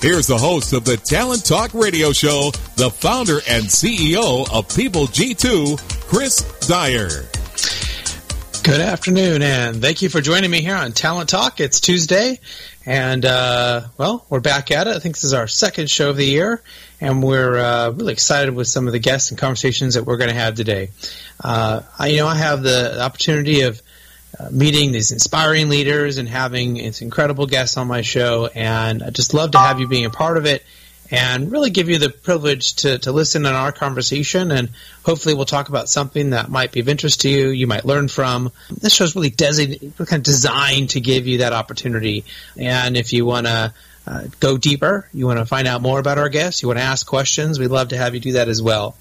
[0.00, 5.06] Here's the host of the Talent Talk Radio Show, the founder and CEO of People
[5.06, 7.08] G2, Chris Dyer.
[8.62, 11.60] Good afternoon, and thank you for joining me here on Talent Talk.
[11.60, 12.38] It's Tuesday,
[12.84, 14.94] and uh, well, we're back at it.
[14.94, 16.62] I think this is our second show of the year,
[17.00, 20.30] and we're uh, really excited with some of the guests and conversations that we're going
[20.30, 20.90] to have today.
[21.42, 23.80] Uh, I, you know, I have the opportunity of
[24.38, 28.48] uh, meeting these inspiring leaders and having these incredible guests on my show.
[28.54, 30.62] And I just love to have you being a part of it
[31.10, 34.50] and really give you the privilege to, to listen in our conversation.
[34.50, 34.70] And
[35.04, 38.08] hopefully, we'll talk about something that might be of interest to you, you might learn
[38.08, 38.52] from.
[38.70, 42.24] This show is really designated, kind of designed to give you that opportunity.
[42.56, 43.72] And if you want to
[44.06, 46.84] uh, go deeper, you want to find out more about our guests, you want to
[46.84, 48.96] ask questions, we'd love to have you do that as well.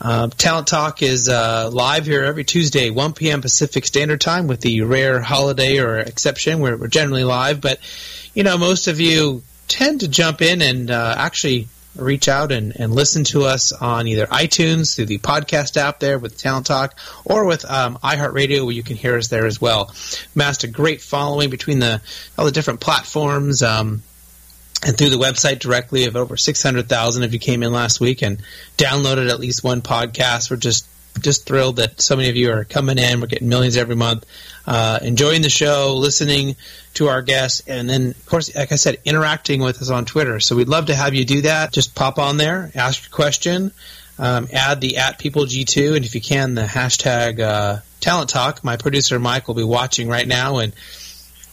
[0.00, 3.40] Uh, Talent Talk is uh, live here every Tuesday, 1 p.m.
[3.40, 7.60] Pacific Standard Time, with the rare holiday or exception where we're generally live.
[7.60, 7.80] But,
[8.34, 12.78] you know, most of you tend to jump in and uh, actually reach out and,
[12.78, 16.94] and listen to us on either iTunes through the podcast app there with Talent Talk
[17.24, 19.92] or with um, iHeartRadio where you can hear us there as well.
[20.34, 22.00] Amassed a great following between the
[22.38, 23.62] all the different platforms.
[23.62, 24.02] Um,
[24.84, 28.40] and through the website directly of over 600,000 if you came in last week and
[28.76, 30.50] downloaded at least one podcast.
[30.50, 30.86] We're just
[31.18, 33.20] just thrilled that so many of you are coming in.
[33.20, 34.24] We're getting millions every month,
[34.66, 36.56] uh, enjoying the show, listening
[36.94, 40.40] to our guests, and then, of course, like I said, interacting with us on Twitter.
[40.40, 41.72] So we'd love to have you do that.
[41.72, 43.72] Just pop on there, ask your question,
[44.18, 48.62] um, add the at people G2, and if you can, the hashtag uh, talent talk.
[48.64, 50.72] My producer Mike will be watching right now and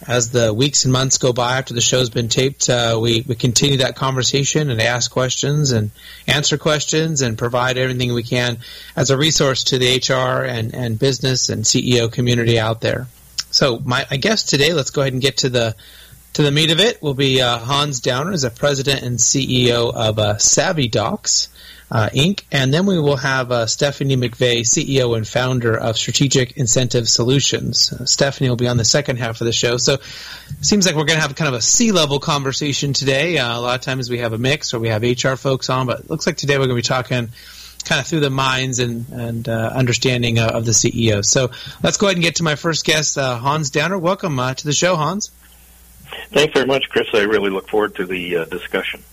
[0.06, 3.36] as the weeks and months go by after the show's been taped, uh, we, we
[3.36, 5.92] continue that conversation and ask questions and
[6.28, 8.58] answer questions and provide everything we can
[8.96, 13.08] as a resource to the HR and, and business and CEO community out there.
[13.50, 15.76] So my I guess today, let's go ahead and get to the
[16.34, 17.02] to the meat of it.
[17.02, 21.48] Will be uh, Hans Downer, is a president and CEO of uh, SavvyDox
[21.90, 22.44] uh, Inc.
[22.52, 27.94] And then we will have uh, Stephanie McVeigh, CEO and founder of Strategic Incentive Solutions.
[27.94, 29.78] Uh, Stephanie will be on the second half of the show.
[29.78, 30.02] So it
[30.62, 33.38] seems like we're going to have kind of a C-level conversation today.
[33.38, 35.88] Uh, a lot of times we have a mix or we have HR folks on,
[35.88, 37.30] but it looks like today we're going to be talking
[37.86, 41.24] kind of through the minds and, and uh, understanding of the CEO.
[41.24, 43.98] So let's go ahead and get to my first guest, uh, Hans Downer.
[43.98, 45.32] Welcome to the show, Hans.
[46.32, 47.08] Thanks very much, Chris.
[47.14, 49.04] I really look forward to the discussion.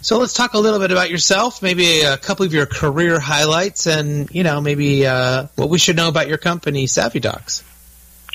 [0.00, 3.86] So let's talk a little bit about yourself, maybe a couple of your career highlights,
[3.86, 7.64] and you know maybe uh, what we should know about your company, SavvyDox.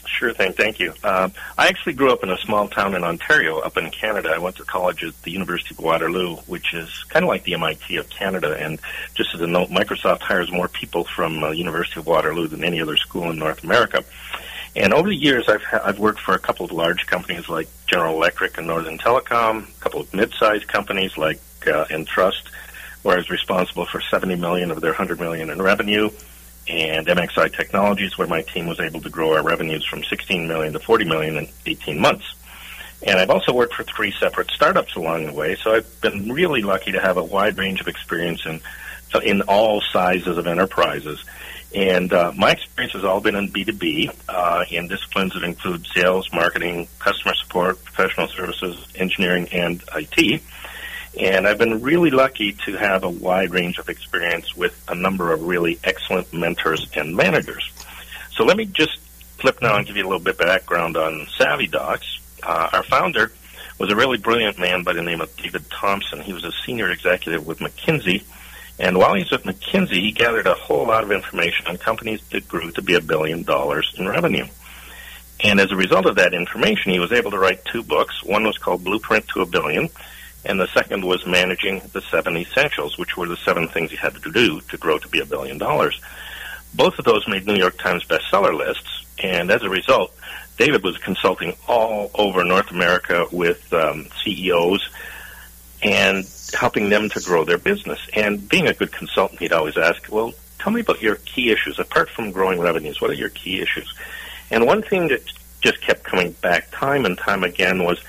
[0.05, 0.93] Sure thing, thank you.
[1.03, 4.31] Uh, I actually grew up in a small town in Ontario, up in Canada.
[4.35, 7.53] I went to college at the University of Waterloo, which is kind of like the
[7.55, 8.55] MIT of Canada.
[8.59, 8.79] And
[9.15, 12.63] just as a note, Microsoft hires more people from the uh, University of Waterloo than
[12.63, 14.03] any other school in North America.
[14.75, 17.67] And over the years, I've ha- I've worked for a couple of large companies like
[17.85, 22.49] General Electric and Northern Telecom, a couple of mid-sized companies like uh, Entrust,
[23.01, 26.09] where I was responsible for 70 million of their 100 million in revenue,
[26.67, 30.73] and MXI Technologies, where my team was able to grow our revenues from 16 million
[30.73, 32.33] to 40 million in 18 months.
[33.05, 36.61] And I've also worked for three separate startups along the way, so I've been really
[36.61, 38.61] lucky to have a wide range of experience in
[39.21, 41.23] in all sizes of enterprises.
[41.75, 46.31] And uh, my experience has all been in B2B uh, in disciplines that include sales,
[46.31, 50.41] marketing, customer support, professional services, engineering, and IT.
[51.19, 55.31] And I've been really lucky to have a wide range of experience with a number
[55.31, 57.71] of really excellent mentors and managers.
[58.31, 58.97] So let me just
[59.37, 62.19] flip now and give you a little bit of background on SavvyDox.
[62.41, 63.31] Uh, our founder
[63.77, 66.21] was a really brilliant man by the name of David Thompson.
[66.21, 68.23] He was a senior executive with McKinsey.
[68.79, 72.21] And while he was with McKinsey, he gathered a whole lot of information on companies
[72.31, 74.47] that grew to be a billion dollars in revenue.
[75.43, 78.23] And as a result of that information, he was able to write two books.
[78.23, 79.89] One was called Blueprint to a Billion,
[80.45, 84.15] and the second was managing the seven essentials, which were the seven things you had
[84.15, 85.99] to do to grow to be a billion dollars.
[86.73, 90.13] Both of those made New York Times bestseller lists, and as a result,
[90.57, 94.89] David was consulting all over North America with um, CEOs
[95.81, 97.99] and helping them to grow their business.
[98.13, 101.79] And being a good consultant, he'd always ask, well, tell me about your key issues.
[101.79, 103.93] Apart from growing revenues, what are your key issues?
[104.49, 105.21] And one thing that
[105.61, 108.01] just kept coming back time and time again was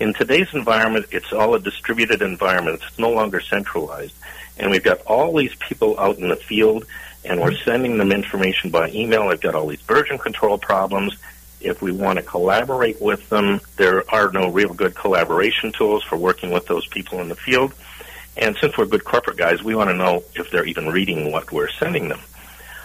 [0.00, 2.80] in today's environment, it's all a distributed environment.
[2.86, 4.14] It's no longer centralized.
[4.56, 6.84] And we've got all these people out in the field,
[7.24, 9.28] and we're sending them information by email.
[9.28, 11.16] They've got all these version control problems.
[11.60, 16.16] If we want to collaborate with them, there are no real good collaboration tools for
[16.16, 17.72] working with those people in the field.
[18.36, 21.50] And since we're good corporate guys, we want to know if they're even reading what
[21.50, 22.20] we're sending them.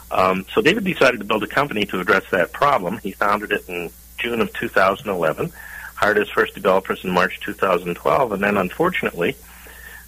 [0.10, 2.98] Um, so David decided to build a company to address that problem.
[3.00, 5.52] He founded it in June of 2011,
[5.96, 9.36] hired his first developers in March 2012, and then unfortunately,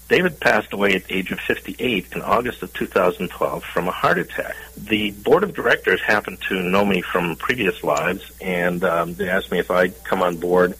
[0.07, 4.19] David passed away at the age of 58 in August of 2012 from a heart
[4.19, 4.55] attack.
[4.77, 9.51] The board of directors happened to know me from previous lives, and um, they asked
[9.51, 10.75] me if I'd come on board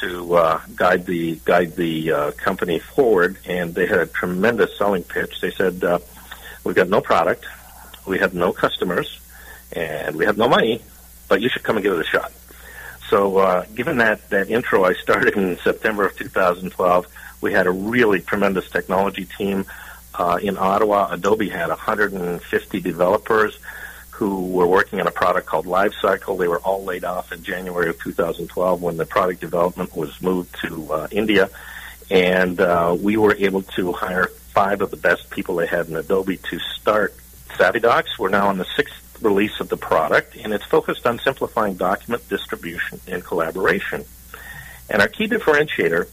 [0.00, 3.38] to uh, guide the guide the uh, company forward.
[3.46, 5.40] And they had a tremendous selling pitch.
[5.40, 6.00] They said, uh,
[6.64, 7.46] "We've got no product,
[8.06, 9.20] we have no customers,
[9.72, 10.82] and we have no money,
[11.28, 12.32] but you should come and give it a shot."
[13.14, 17.06] So, uh, given that that intro, I started in September of 2012
[17.40, 19.66] we had a really tremendous technology team
[20.14, 21.12] uh, in Ottawa.
[21.12, 23.56] Adobe had 150 developers
[24.10, 26.36] who were working on a product called LiveCycle.
[26.36, 30.52] They were all laid off in January of 2012 when the product development was moved
[30.62, 31.50] to uh, India.
[32.10, 35.94] And uh, we were able to hire five of the best people they had in
[35.94, 37.14] Adobe to start
[37.50, 38.18] SavvyDox.
[38.18, 42.28] We're now on the sixth release of the product, and it's focused on simplifying document
[42.28, 44.04] distribution and collaboration.
[44.90, 46.08] And our key differentiator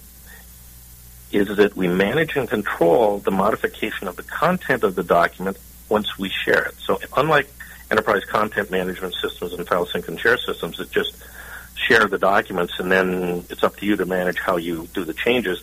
[1.32, 5.58] is that we manage and control the modification of the content of the document
[5.90, 6.76] once we share it.
[6.80, 7.50] So unlike
[7.90, 11.16] enterprise content management systems and file sync and share systems that just
[11.76, 15.14] share the documents and then it's up to you to manage how you do the
[15.14, 15.62] changes,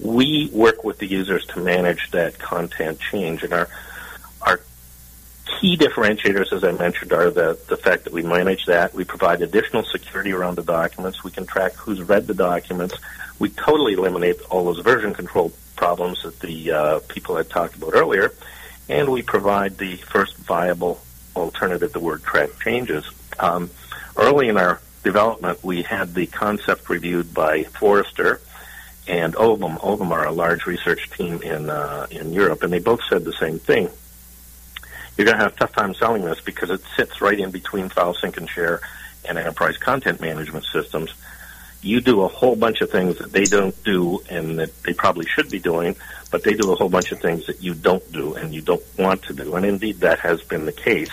[0.00, 3.42] we work with the users to manage that content change.
[3.42, 3.68] And our
[5.60, 8.94] key differentiators, as I mentioned, are the, the fact that we manage that.
[8.94, 11.24] We provide additional security around the documents.
[11.24, 12.94] We can track who's read the documents
[13.38, 17.94] we totally eliminate all those version control problems that the uh, people had talked about
[17.94, 18.32] earlier,
[18.88, 21.00] and we provide the first viable
[21.36, 23.08] alternative to word track changes.
[23.38, 23.70] Um,
[24.16, 28.40] early in our development, we had the concept reviewed by Forrester
[29.06, 29.78] and Ovum.
[29.82, 33.32] Ovum are a large research team in uh, in Europe, and they both said the
[33.32, 33.88] same thing.
[35.18, 37.90] You're going to have a tough time selling this because it sits right in between
[37.90, 38.80] file sync and share
[39.28, 41.12] and enterprise content management systems
[41.80, 45.26] you do a whole bunch of things that they don't do and that they probably
[45.26, 45.94] should be doing,
[46.30, 48.82] but they do a whole bunch of things that you don't do and you don't
[48.98, 49.54] want to do.
[49.54, 51.10] And indeed, that has been the case.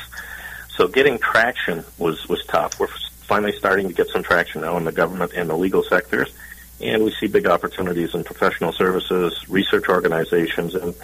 [0.69, 2.79] So getting traction was, was tough.
[2.79, 6.33] We're finally starting to get some traction now in the government and the legal sectors.
[6.81, 10.95] And we see big opportunities in professional services, research organizations, and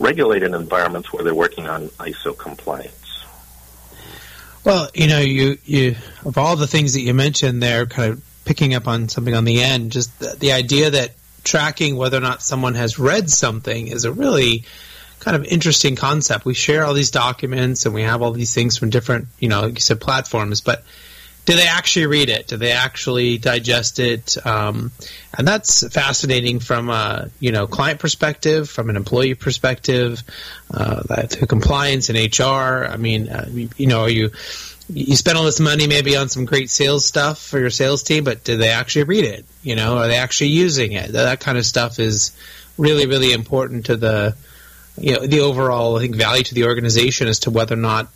[0.00, 3.24] regulated environments where they're working on ISO compliance.
[4.64, 8.22] Well, you know, you, you of all the things that you mentioned there, kind of
[8.44, 11.12] picking up on something on the end, just the, the idea that
[11.44, 14.64] tracking whether or not someone has read something is a really
[15.20, 16.44] kind of interesting concept.
[16.44, 19.62] We share all these documents and we have all these things from different, you know,
[19.62, 20.82] like you said, platforms, but
[21.50, 22.46] do they actually read it?
[22.46, 24.36] Do they actually digest it?
[24.46, 24.92] Um,
[25.36, 30.22] and that's fascinating from a you know client perspective, from an employee perspective,
[30.72, 32.86] uh, to compliance and HR.
[32.88, 34.30] I mean, uh, you know, are you
[34.88, 38.22] you spend all this money maybe on some great sales stuff for your sales team,
[38.22, 39.44] but do they actually read it?
[39.64, 41.10] You know, are they actually using it?
[41.12, 42.30] That kind of stuff is
[42.78, 44.36] really, really important to the,
[44.98, 48.08] you know, the overall, I think, value to the organization as to whether or not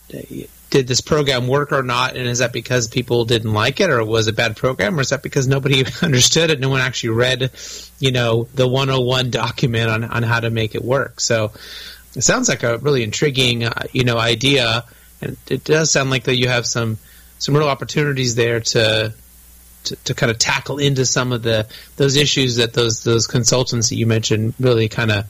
[0.74, 4.04] did this program work or not, and is that because people didn't like it, or
[4.04, 7.50] was it bad program, or is that because nobody understood it, no one actually read,
[8.00, 11.20] you know, the 101 document on, on how to make it work?
[11.20, 11.52] So
[12.16, 14.84] it sounds like a really intriguing, uh, you know, idea
[15.24, 16.98] and it does sound like that you have some
[17.38, 19.12] some real opportunities there to,
[19.84, 21.66] to to, kind of tackle into some of the
[21.96, 25.26] those issues that those those consultants that you mentioned really kind of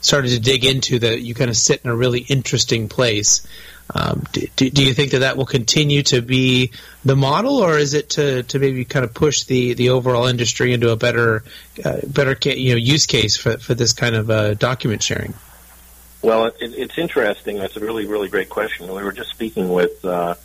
[0.00, 3.46] started to dig into that you kind of sit in a really interesting place.
[3.92, 6.70] Um, do, do, you think that that will continue to be
[7.04, 10.72] the model, or is it to, to maybe kind of push the, the overall industry
[10.72, 11.44] into a better
[11.84, 15.34] uh, better you know use case for, for this kind of uh, document sharing?
[16.22, 17.58] Well, it, it's interesting.
[17.58, 18.88] That's a really, really great question.
[18.88, 20.36] We were just speaking with uh,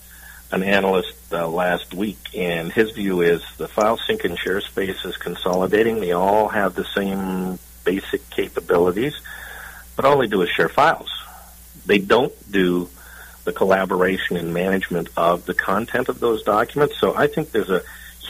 [0.51, 5.05] an analyst uh, last week, and his view is the file sync and share space
[5.05, 6.01] is consolidating.
[6.01, 9.17] They all have the same basic capabilities,
[9.96, 11.10] but all they do is share files.
[11.86, 12.89] They don't do
[13.50, 17.00] the collaboration and management of the content of those documents.
[17.00, 17.82] So I think there's a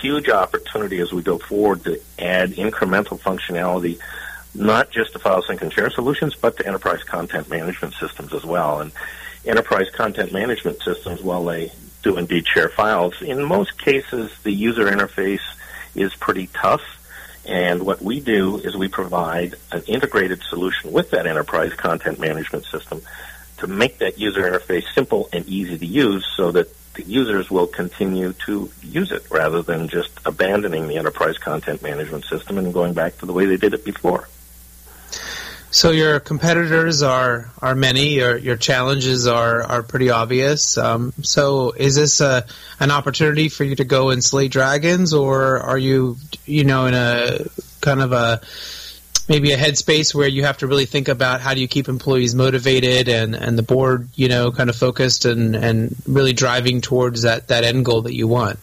[0.02, 4.00] huge opportunity as we go forward to add incremental functionality,
[4.56, 8.46] not just to file sync and share solutions, but to enterprise content management systems as
[8.46, 8.80] well.
[8.80, 8.94] And
[9.44, 14.86] enterprise content management systems, while they do indeed share files, in most cases the user
[14.86, 15.44] interface
[15.96, 16.82] is pretty tough.
[17.46, 22.64] And what we do is we provide an integrated solution with that enterprise content management
[22.68, 23.02] system
[23.60, 27.68] to make that user interface simple and easy to use so that the users will
[27.68, 32.94] continue to use it rather than just abandoning the enterprise content management system and going
[32.94, 34.28] back to the way they did it before.
[35.72, 38.16] So your competitors are are many.
[38.16, 40.80] Your your challenges are are pretty obvious.
[40.80, 42.46] Um, so is this a
[42.80, 46.96] an opportunity for you to go and slay dragons, or are you you know in
[46.96, 47.46] a
[47.82, 48.42] kind of a
[49.30, 52.34] maybe a headspace where you have to really think about how do you keep employees
[52.34, 57.22] motivated and, and the board, you know, kind of focused and, and really driving towards
[57.22, 58.60] that, that end goal that you want?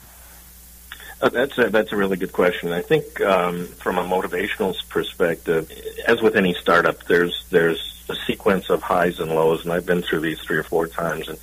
[1.23, 2.73] Uh, that's a, that's a really good question.
[2.73, 5.70] I think um, from a motivational perspective,
[6.06, 10.02] as with any startup, there's there's a sequence of highs and lows, and I've been
[10.02, 11.28] through these three or four times.
[11.28, 11.38] And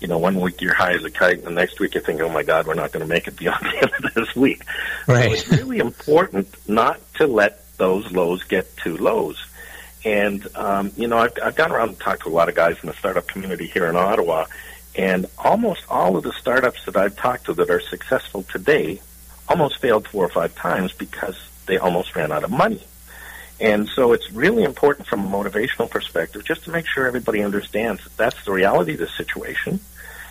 [0.00, 2.20] you know, one week you're high as a kite, and the next week you think,
[2.20, 4.64] "Oh my God, we're not going to make it beyond the end of this week."
[5.08, 5.24] Right.
[5.24, 9.44] So it's really important not to let those lows get to lows.
[10.04, 12.76] And, um, you know, I've, I've gone around and talked to a lot of guys
[12.82, 14.46] in the startup community here in Ottawa,
[14.94, 19.00] and almost all of the startups that I've talked to that are successful today
[19.48, 22.82] almost failed four or five times because they almost ran out of money.
[23.58, 28.02] And so it's really important from a motivational perspective just to make sure everybody understands
[28.04, 29.80] that that's the reality of the situation.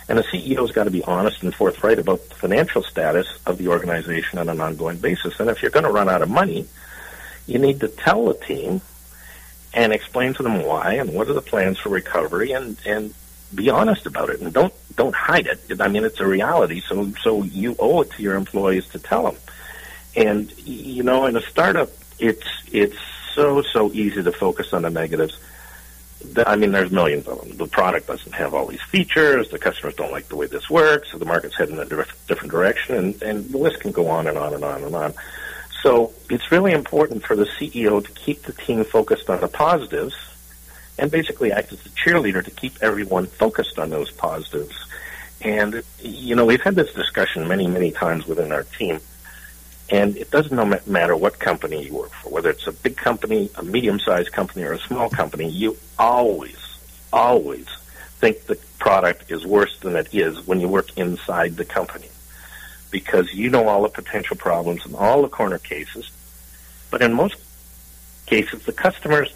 [0.08, 3.68] And the CEO's got to be honest and forthright about the financial status of the
[3.68, 5.40] organization on an ongoing basis.
[5.40, 6.68] And if you're going to run out of money,
[7.46, 8.80] you need to tell the team
[9.72, 13.14] and explain to them why and what are the plans for recovery and, and
[13.54, 15.80] be honest about it and don't don't hide it.
[15.80, 19.24] I mean, it's a reality, so so you owe it to your employees to tell
[19.24, 19.36] them.
[20.16, 22.98] And you know, in a startup, it's it's
[23.34, 25.38] so so easy to focus on the negatives.
[26.44, 27.56] I mean, there's millions of them.
[27.56, 29.50] The product doesn't have all these features.
[29.50, 31.12] The customers don't like the way this works.
[31.12, 34.26] So the market's heading in a different direction, and and the list can go on
[34.26, 35.14] and on and on and on.
[35.86, 40.16] So it's really important for the CEO to keep the team focused on the positives
[40.98, 44.74] and basically act as a cheerleader to keep everyone focused on those positives.
[45.40, 48.98] And, you know, we've had this discussion many, many times within our team.
[49.88, 53.62] And it doesn't matter what company you work for, whether it's a big company, a
[53.62, 56.58] medium-sized company, or a small company, you always,
[57.12, 57.68] always
[58.18, 62.08] think the product is worse than it is when you work inside the company
[62.90, 66.10] because you know all the potential problems and all the corner cases.
[66.90, 67.36] But in most
[68.26, 69.32] cases, the customers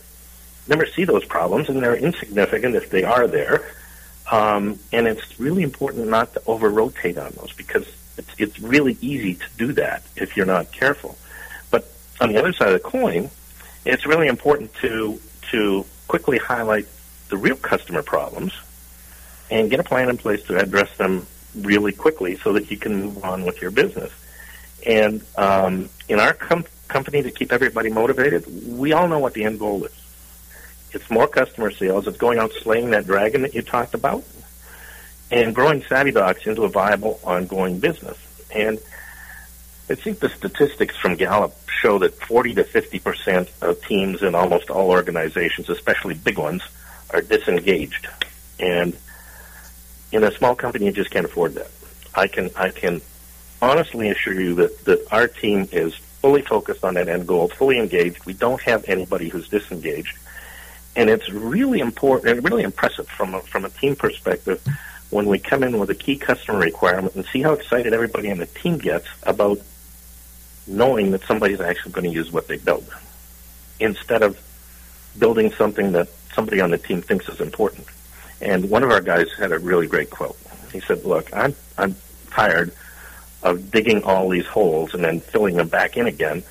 [0.69, 3.75] never see those problems, and they're insignificant if they are there.
[4.31, 8.97] Um, and it's really important not to over rotate on those because it's, it's really
[9.01, 11.19] easy to do that if you're not careful.
[11.71, 11.91] But
[12.21, 13.31] on the other side of the coin,
[13.85, 16.87] it's really important to to quickly highlight
[17.29, 18.53] the real customer problems
[19.51, 22.95] and get a plan in place to address them really quickly so that you can
[22.95, 24.13] move on with your business.
[24.87, 29.45] And um, in our com- company, to keep everybody motivated, we all know what the
[29.45, 29.93] end goal is.
[30.93, 32.07] It's more customer sales.
[32.07, 34.25] It's going out slaying that dragon that you talked about,
[35.31, 38.19] and growing SavvyDox into a viable, ongoing business.
[38.53, 38.79] And
[39.89, 44.35] I think the statistics from Gallup show that 40 to 50 percent of teams in
[44.35, 46.63] almost all organizations, especially big ones,
[47.11, 48.09] are disengaged.
[48.59, 48.97] And
[50.13, 51.71] in a small company, you just can't afford that.
[52.15, 53.01] I can I can
[53.63, 57.79] honestly assure you that that our team is fully focused on that end goal, fully
[57.79, 58.25] engaged.
[58.27, 60.19] We don't have anybody who's disengaged,
[60.97, 64.63] and it's really important and really impressive from a, from a team perspective
[65.11, 68.39] when we come in with a key customer requirement and see how excited everybody on
[68.39, 69.61] the team gets about
[70.67, 72.87] knowing that somebody's actually going to use what they build
[73.81, 74.39] instead of
[75.19, 77.87] building something that somebody on the team thinks is important.
[78.41, 80.37] And one of our guys had a really great quote.
[80.73, 81.97] He said, "Look, I'm I'm
[82.31, 82.73] tired
[83.43, 86.43] of digging all these holes and then filling them back in again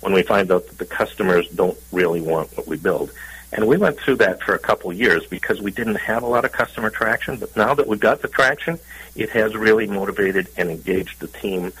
[0.00, 3.12] when we find out that the customers don't really want what we build."
[3.50, 6.44] And we went through that for a couple years because we didn't have a lot
[6.44, 7.38] of customer traction.
[7.38, 8.78] But now that we've got the traction,
[9.16, 11.72] it has really motivated and engaged the team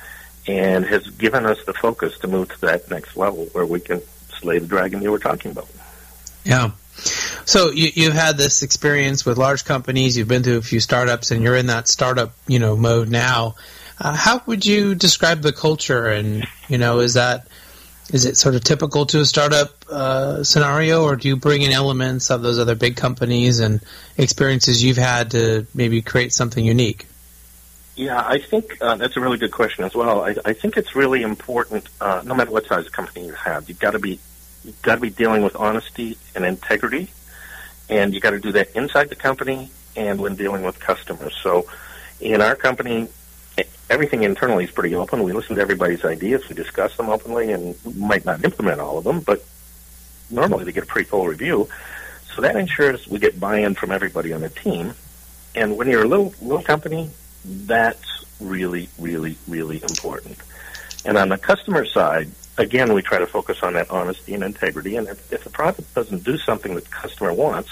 [0.46, 4.00] and has given us the focus to move to that next level where we can
[4.40, 5.68] slay the dragon you were talking about.
[6.44, 6.70] Yeah.
[7.48, 10.18] So you, have had this experience with large companies.
[10.18, 13.54] You've been to a few startups, and you're in that startup, you know, mode now.
[13.98, 16.08] Uh, how would you describe the culture?
[16.08, 17.48] And you know, is that
[18.12, 21.72] is it sort of typical to a startup uh, scenario, or do you bring in
[21.72, 23.80] elements of those other big companies and
[24.18, 27.06] experiences you've had to maybe create something unique?
[27.96, 30.20] Yeah, I think uh, that's a really good question as well.
[30.20, 33.70] I, I think it's really important, uh, no matter what size of company you have,
[33.70, 34.20] you've got to be
[34.64, 37.08] you've got to be dealing with honesty and integrity,
[37.88, 41.36] and you got to do that inside the company and when dealing with customers.
[41.42, 41.66] So,
[42.20, 43.08] in our company,
[43.90, 45.22] everything internally is pretty open.
[45.22, 49.04] We listen to everybody's ideas, we discuss them openly, and might not implement all of
[49.04, 49.44] them, but
[50.30, 51.68] normally they get a pretty full review.
[52.34, 54.94] So that ensures we get buy-in from everybody on the team.
[55.54, 57.10] And when you're a little little company,
[57.44, 60.38] that's really, really, really important.
[61.04, 64.96] And on the customer side, again, we try to focus on that honesty and integrity.
[64.96, 67.70] And if, if the product doesn't do something that the customer wants,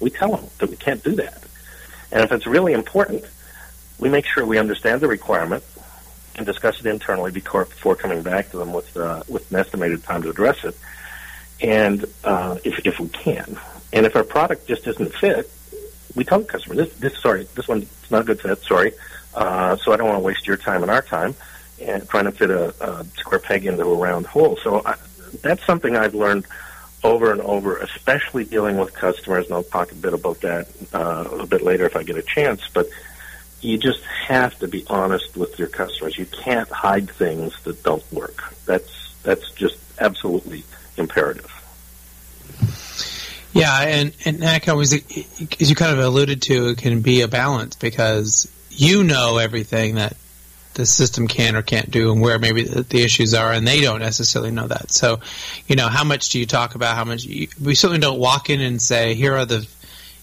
[0.00, 1.42] we tell them that we can't do that.
[2.10, 3.24] And if it's really important,
[3.98, 5.64] we make sure we understand the requirement
[6.36, 10.04] and discuss it internally before, before coming back to them with uh, with an estimated
[10.04, 10.76] time to address it.
[11.60, 13.58] And uh, if if we can,
[13.92, 15.50] and if our product just doesn't fit,
[16.14, 18.58] we tell the customer this this sorry this one's not a good fit.
[18.60, 18.92] Sorry,
[19.34, 21.34] uh, so I don't want to waste your time and our time
[21.80, 24.56] and trying to fit a, a square peg into a round hole.
[24.62, 24.96] So I,
[25.42, 26.46] that's something I've learned
[27.04, 29.46] over and over, especially dealing with customers.
[29.46, 32.22] And I'll talk a bit about that uh, a bit later if I get a
[32.22, 32.68] chance.
[32.72, 32.88] But
[33.60, 36.16] you just have to be honest with your customers.
[36.16, 38.54] You can't hide things that don't work.
[38.66, 40.64] That's that's just absolutely
[40.96, 41.52] imperative.
[43.52, 47.28] Yeah, and and that always, as you kind of alluded to, it can be a
[47.28, 50.16] balance because you know everything that
[50.78, 53.80] the system can or can't do and where maybe the, the, issues are and they
[53.80, 55.18] don't necessarily know that so
[55.66, 58.48] you know how much do you talk about how much you, we certainly don't walk
[58.48, 59.66] in and say here are the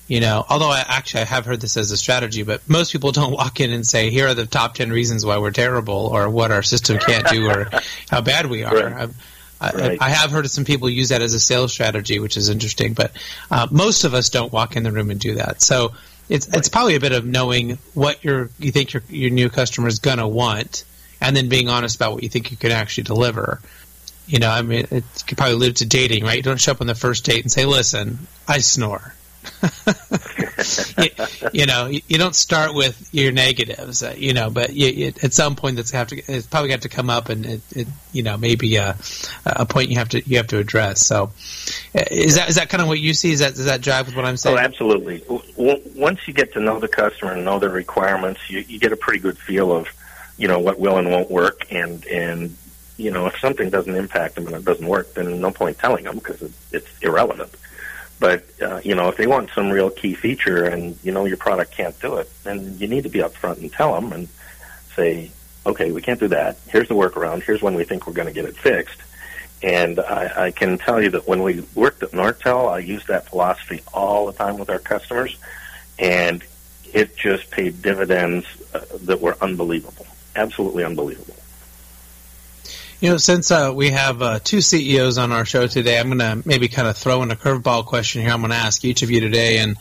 [0.08, 3.12] you know although I actually I have heard this as a strategy but most people
[3.12, 6.30] don't walk in and say here are the top 10 reasons why we're terrible or
[6.30, 7.70] what our system can't do or
[8.10, 9.10] how bad we are right.
[9.60, 10.02] I, right.
[10.02, 12.50] I, I, have heard of some people use that as a sales strategy, which is
[12.50, 13.14] interesting, but
[13.50, 15.62] uh, most of us don't walk in the room and do that.
[15.62, 15.94] So
[16.30, 19.88] it's it's probably a bit of knowing what your you think your your new customer
[19.88, 20.84] is gonna want,
[21.22, 23.62] and then being honest about what you think you can actually deliver.
[24.28, 26.38] You know, I mean, it could probably allude to dating, right?
[26.38, 29.15] You don't show up on the first date and say, "Listen, I snore."
[30.98, 31.10] you,
[31.54, 35.34] you, know, you, you, don't start with your negatives, uh, you know, but you, at
[35.34, 38.24] some point that's have to, it's probably got to come up and it, it you
[38.24, 38.98] know, maybe a,
[39.46, 41.06] a, point you have to, you have to address.
[41.06, 41.32] So
[41.96, 43.32] uh, is that, is that kind of what you see?
[43.32, 44.58] Is that, does that jive with what I'm saying?
[44.58, 45.24] Oh, absolutely.
[45.58, 48.98] Once you get to know the customer and know their requirements, you, you get a
[48.98, 49.88] pretty good feel of,
[50.38, 52.56] you know, what will and won't work and, and,
[52.98, 56.06] you know, if something doesn't impact them and it doesn't work, then no point telling
[56.06, 57.54] them because it's, it's irrelevant.
[58.20, 61.38] But uh, you know, if they want some real key feature and you know your
[61.38, 64.30] product can't do it, then you need to be upfront and tell them and
[64.96, 65.32] say,
[65.66, 66.58] okay, we can't do that.
[66.68, 67.44] Here's the workaround.
[67.44, 69.00] Here's when we think we're going to get it fixed.
[69.62, 73.30] And I, I can tell you that when we worked at Nortel, I used that
[73.30, 75.38] philosophy all the time with our customers,
[75.98, 76.44] and
[76.94, 81.35] it just paid dividends uh, that were unbelievable, absolutely unbelievable.
[83.02, 86.20] You know, since uh, we have uh, two CEOs on our show today, I'm going
[86.20, 88.32] to maybe kind of throw in a curveball question here.
[88.32, 89.78] I'm going to ask each of you today, and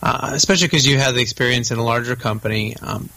[0.00, 3.08] uh, especially because you have the experience in a larger company, um,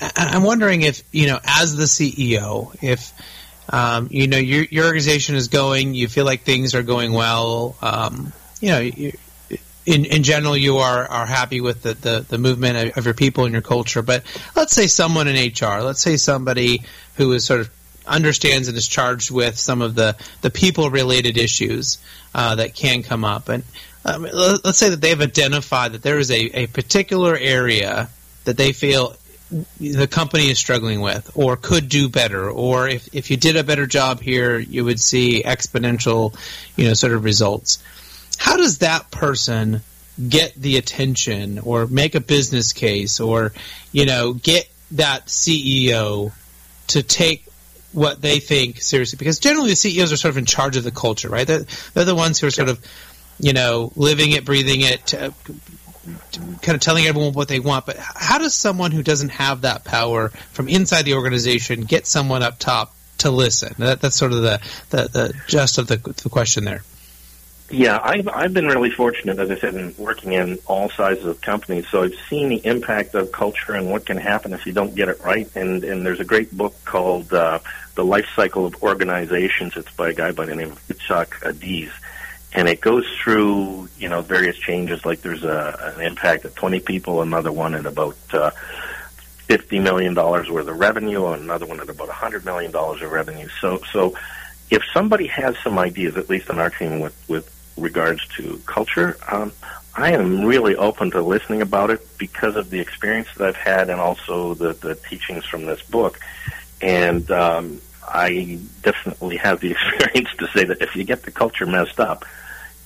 [0.00, 3.12] I- am wondering if you know, as the CEO, if
[3.68, 7.76] um, you know your, your organization is going, you feel like things are going well.
[7.82, 9.10] Um, you know,
[9.86, 13.14] in, in general, you are, are happy with the, the, the movement of, of your
[13.14, 14.02] people and your culture.
[14.02, 14.22] But
[14.54, 16.82] let's say someone in HR, let's say somebody
[17.16, 17.70] who is sort of
[18.06, 21.98] understands and is charged with some of the, the people related issues
[22.34, 23.48] uh, that can come up.
[23.48, 23.64] And
[24.04, 28.08] um, let's say that they've identified that there is a, a particular area
[28.44, 29.16] that they feel
[29.78, 33.62] the company is struggling with or could do better or if, if you did a
[33.62, 36.34] better job here you would see exponential
[36.76, 37.80] you know sort of results
[38.38, 39.82] how does that person
[40.28, 43.52] get the attention or make a business case or
[43.92, 46.32] you know get that CEO
[46.88, 47.43] to take
[47.94, 50.90] what they think seriously because generally the CEOs are sort of in charge of the
[50.90, 51.46] culture, right?
[51.46, 52.84] They're, they're the ones who are sort of,
[53.38, 55.30] you know, living it, breathing it, uh,
[56.62, 57.86] kind of telling everyone what they want.
[57.86, 62.42] But how does someone who doesn't have that power from inside the organization get someone
[62.42, 63.74] up top to listen?
[63.78, 66.82] That, that's sort of the, the, the gist of the, the question there.
[67.70, 71.40] Yeah, I've I've been really fortunate, as I said, in working in all sizes of
[71.40, 71.88] companies.
[71.88, 75.08] So I've seen the impact of culture and what can happen if you don't get
[75.08, 75.48] it right.
[75.56, 77.60] And and there's a great book called uh,
[77.94, 79.76] The Life Cycle of Organizations.
[79.76, 81.90] It's by a guy by the name of Itzhak Adiz,
[82.52, 85.04] and it goes through you know various changes.
[85.04, 88.50] Like there's a, an impact of 20 people, another one at about uh,
[89.46, 93.48] 50 million dollars worth of revenue, another one at about 100 million dollars of revenue.
[93.60, 94.16] So so
[94.70, 99.16] if somebody has some ideas, at least on our team with, with regards to culture,
[99.30, 99.52] um,
[99.96, 103.90] I am really open to listening about it because of the experience that I've had
[103.90, 106.18] and also the, the teachings from this book.
[106.84, 111.64] And um, I definitely have the experience to say that if you get the culture
[111.64, 112.26] messed up,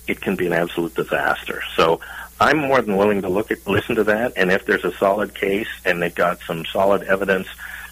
[0.06, 1.62] it can be an absolute disaster.
[1.74, 2.00] So
[2.40, 5.34] I'm more than willing to look at listen to that, and if there's a solid
[5.34, 7.48] case and they've got some solid evidence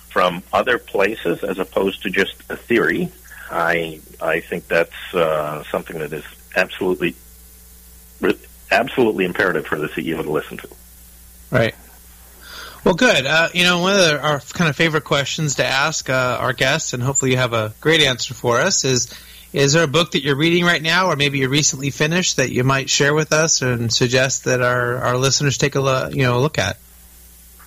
[0.09, 3.13] from other places as opposed to just a theory,
[3.51, 7.17] I I think that's uh, something that is absolutely
[8.71, 10.69] absolutely imperative for the CEO to listen to.
[11.51, 11.75] Right.
[12.87, 13.27] Well, good.
[13.27, 16.53] Uh, you know, one of the, our kind of favorite questions to ask uh, our
[16.53, 19.13] guests, and hopefully you have a great answer for us, is
[19.53, 22.53] is there a book that you're reading right now, or maybe you recently finished that
[22.53, 26.23] you might share with us and suggest that our, our listeners take a look, you
[26.23, 26.79] know look at?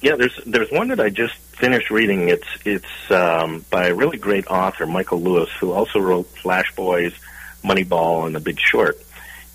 [0.01, 2.29] Yeah, there's there's one that I just finished reading.
[2.29, 7.13] It's it's um, by a really great author, Michael Lewis, who also wrote Flash Boys,
[7.61, 8.97] Moneyball, and The Big Short.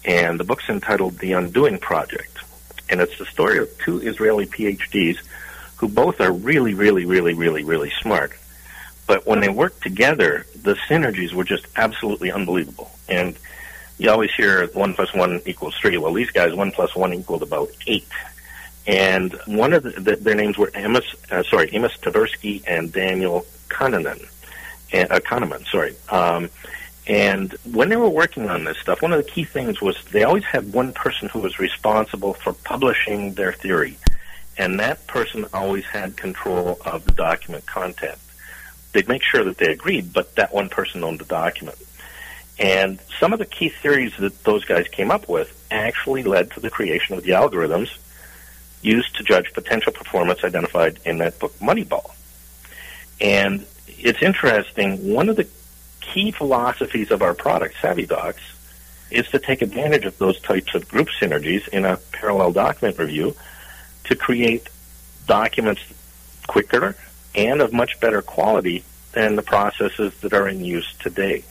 [0.05, 2.37] And the book's entitled The Undoing Project,
[2.91, 5.21] and it's the story of two Israeli PhDs
[5.85, 8.33] who both are really, really, really, really, really smart.
[9.07, 12.91] But when they worked together, the synergies were just absolutely unbelievable.
[13.07, 13.37] And
[13.99, 15.99] you always hear one plus one equals three.
[15.99, 18.09] Well, these guys, one plus one equaled about eight.
[18.87, 23.45] And one of the, the, their names were Amos, uh, sorry, Amos Tversky and Daniel
[23.69, 24.23] Kahneman,
[24.95, 25.97] uh, Kahneman, sorry.
[26.09, 26.49] Um,
[27.07, 30.23] and when they were working on this stuff, one of the key things was they
[30.23, 33.99] always had one person who was responsible for publishing their theory.
[34.57, 38.19] And that person always had control of the document content.
[38.93, 41.79] They'd make sure that they agreed, but that one person owned the document.
[42.59, 46.61] And some of the key theories that those guys came up with actually led to
[46.61, 47.97] the creation of the algorithms
[48.81, 52.15] used to judge potential performance identified in that book, Moneyball.
[53.21, 55.49] And it's interesting, one of the
[56.01, 58.37] key philosophies of our product, SavvyDox,
[59.11, 63.35] is to take advantage of those types of group synergies in a parallel document review
[64.05, 64.69] to create
[65.27, 65.83] documents
[66.47, 66.97] quicker
[67.35, 71.45] and of much better quality than the processes that are in use today.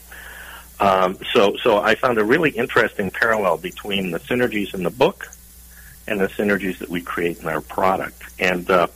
[0.80, 5.26] Um, so, so I found a really interesting parallel between the synergies in the book
[6.06, 8.22] and the synergies that we create in our product.
[8.38, 8.88] And uh,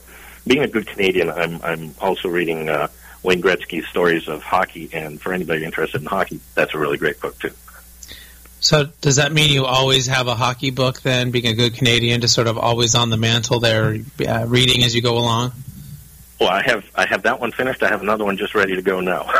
[0.45, 2.87] being a good Canadian, I'm I'm also reading uh,
[3.23, 7.19] Wayne Gretzky's stories of hockey, and for anybody interested in hockey, that's a really great
[7.19, 7.51] book too.
[8.61, 12.21] So does that mean you always have a hockey book then, being a good Canadian,
[12.21, 15.53] just sort of always on the mantle there, uh, reading as you go along?
[16.39, 17.83] Well, I have I have that one finished.
[17.83, 19.25] I have another one just ready to go now.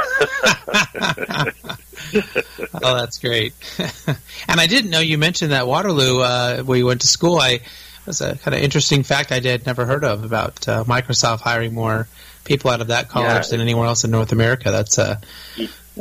[2.74, 3.54] oh, that's great.
[4.48, 7.40] and I didn't know you mentioned that Waterloo uh, where you went to school.
[7.40, 7.62] I
[8.06, 11.74] was a kind of interesting fact I did never heard of about uh, Microsoft hiring
[11.74, 12.08] more
[12.44, 13.52] people out of that college yeah.
[13.52, 14.72] than anywhere else in North America.
[14.72, 15.20] That's uh,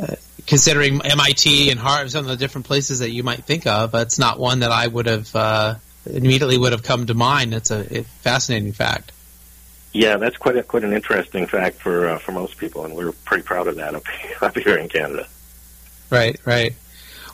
[0.01, 0.15] uh,
[0.49, 3.93] considering MIT and Harvard, some of the different places that you might think of.
[3.93, 5.75] It's not one that I would have uh,
[6.07, 7.53] immediately would have come to mind.
[7.53, 9.11] It's a, a fascinating fact.
[9.93, 13.11] Yeah, that's quite a, quite an interesting fact for uh, for most people, and we're
[13.11, 14.03] pretty proud of that up,
[14.41, 15.27] up here in Canada.
[16.09, 16.75] Right, right.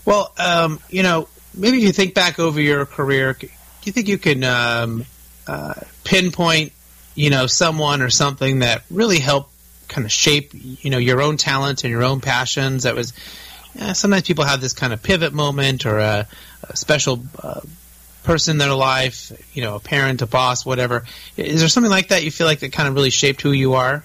[0.04, 3.48] Well, um, you know, maybe if you think back over your career, do
[3.84, 5.06] you think you can um,
[5.48, 6.74] uh, pinpoint,
[7.16, 9.52] you know, someone or something that really helped
[9.88, 12.84] kind of shape, you know, your own talent and your own passions?
[12.84, 13.14] That was
[13.94, 16.28] sometimes people have this kind of pivot moment or a,
[16.64, 17.62] a special uh,
[18.24, 21.06] person in their life, you know, a parent, a boss, whatever.
[21.38, 23.74] Is there something like that you feel like that kind of really shaped who you
[23.74, 24.04] are?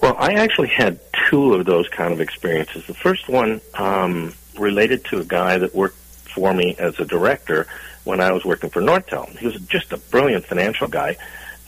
[0.00, 2.86] Well, I actually had two of those kind of experiences.
[2.86, 7.66] The first one um, related to a guy that worked for me as a director
[8.04, 9.28] when I was working for Nortel.
[9.36, 11.16] He was just a brilliant financial guy.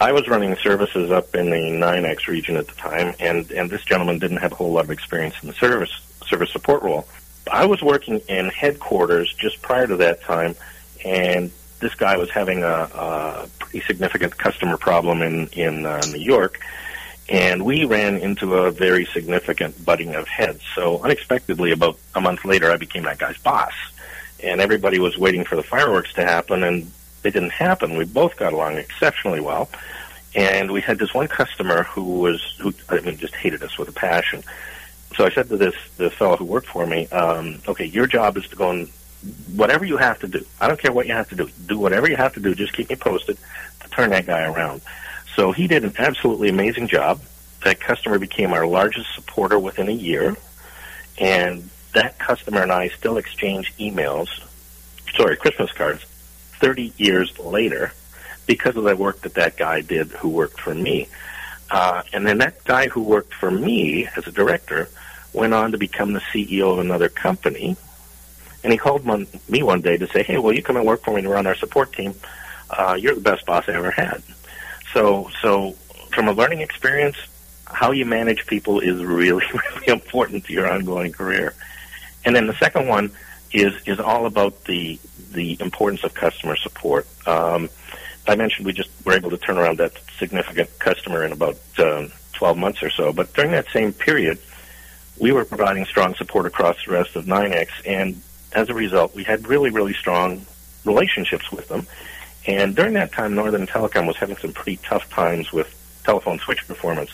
[0.00, 3.84] I was running services up in the NYNEX region at the time, and, and this
[3.84, 5.92] gentleman didn't have a whole lot of experience in the service
[6.26, 7.06] service support role.
[7.50, 10.54] I was working in headquarters just prior to that time,
[11.04, 11.50] and
[11.80, 16.60] this guy was having a, a pretty significant customer problem in in uh, New York,
[17.28, 20.62] and we ran into a very significant butting of heads.
[20.74, 23.74] So unexpectedly, about a month later, I became that guy's boss,
[24.42, 26.90] and everybody was waiting for the fireworks to happen, and
[27.22, 27.96] they didn't happen.
[27.96, 29.68] We both got along exceptionally well.
[30.34, 33.88] And we had this one customer who was, who I mean, just hated us with
[33.88, 34.42] a passion.
[35.16, 38.36] So I said to this, this fellow who worked for me, um, okay, your job
[38.38, 38.88] is to go and
[39.54, 40.44] whatever you have to do.
[40.60, 41.50] I don't care what you have to do.
[41.66, 42.54] Do whatever you have to do.
[42.54, 43.36] Just keep me posted
[43.80, 44.80] to turn that guy around.
[45.36, 47.20] So he did an absolutely amazing job.
[47.64, 50.36] That customer became our largest supporter within a year,
[51.18, 54.28] and that customer and I still exchange emails,
[55.14, 56.04] sorry, Christmas cards,
[56.62, 57.92] 30 years later
[58.46, 61.08] because of the work that that guy did who worked for me.
[61.68, 64.88] Uh, and then that guy who worked for me as a director
[65.32, 67.76] went on to become the CEO of another company.
[68.62, 69.04] And he called
[69.48, 71.48] me one day to say, "Hey, will you come and work for me to run
[71.48, 72.14] our support team?
[72.70, 74.22] Uh, you're the best boss I ever had."
[74.92, 75.72] So, so
[76.12, 77.16] from a learning experience,
[77.66, 79.44] how you manage people is really,
[79.74, 81.54] really important to your ongoing career.
[82.24, 83.10] And then the second one
[83.52, 84.98] is is all about the
[85.32, 87.06] the importance of customer support.
[87.26, 87.70] Um,
[88.26, 92.12] I mentioned we just were able to turn around that significant customer in about um,
[92.34, 93.12] 12 months or so.
[93.12, 94.38] But during that same period,
[95.18, 98.20] we were providing strong support across the rest of NYNEX, and
[98.52, 100.46] as a result, we had really, really strong
[100.84, 101.86] relationships with them.
[102.46, 105.72] And during that time, Northern Telecom was having some pretty tough times with
[106.04, 107.10] telephone switch performance.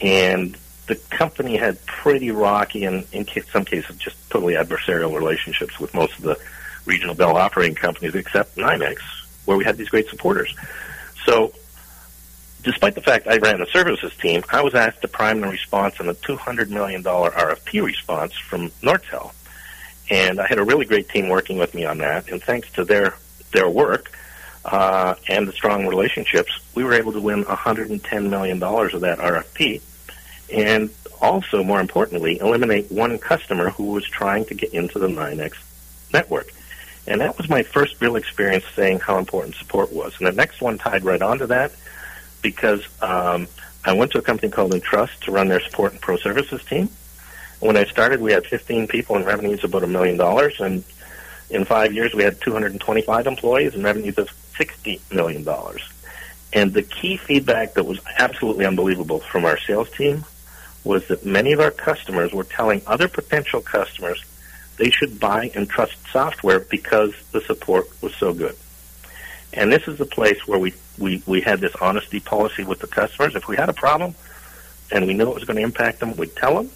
[0.00, 5.94] And the company had pretty rocky and in some cases just totally adversarial relationships with
[5.94, 6.38] most of the
[6.86, 8.98] regional Bell operating companies except NYNEX,
[9.44, 10.54] where we had these great supporters.
[11.24, 11.52] So
[12.62, 16.00] despite the fact I ran the services team, I was asked to prime the response
[16.00, 19.32] on the $200 million RFP response from Nortel.
[20.10, 22.30] And I had a really great team working with me on that.
[22.30, 23.14] And thanks to their,
[23.52, 24.10] their work,
[24.64, 29.80] uh, and the strong relationships, we were able to win $110 million of that RFP
[30.52, 30.90] and
[31.20, 35.52] also, more importantly, eliminate one customer who was trying to get into the NYNEX
[36.12, 36.52] network.
[37.06, 40.14] And that was my first real experience saying how important support was.
[40.18, 41.72] And the next one tied right onto that
[42.42, 43.48] because um,
[43.84, 46.90] I went to a company called Entrust to run their support and pro services team.
[47.60, 50.60] When I started, we had 15 people and revenues of about a million dollars.
[50.60, 50.84] And
[51.50, 55.46] in five years, we had 225 employees and revenues of $60 million.
[56.52, 60.24] And the key feedback that was absolutely unbelievable from our sales team
[60.84, 64.24] was that many of our customers were telling other potential customers
[64.80, 68.56] they should buy Entrust software because the support was so good.
[69.52, 72.86] And this is the place where we, we, we had this honesty policy with the
[72.86, 73.34] customers.
[73.34, 74.14] If we had a problem
[74.90, 76.70] and we knew it was going to impact them, we'd tell them.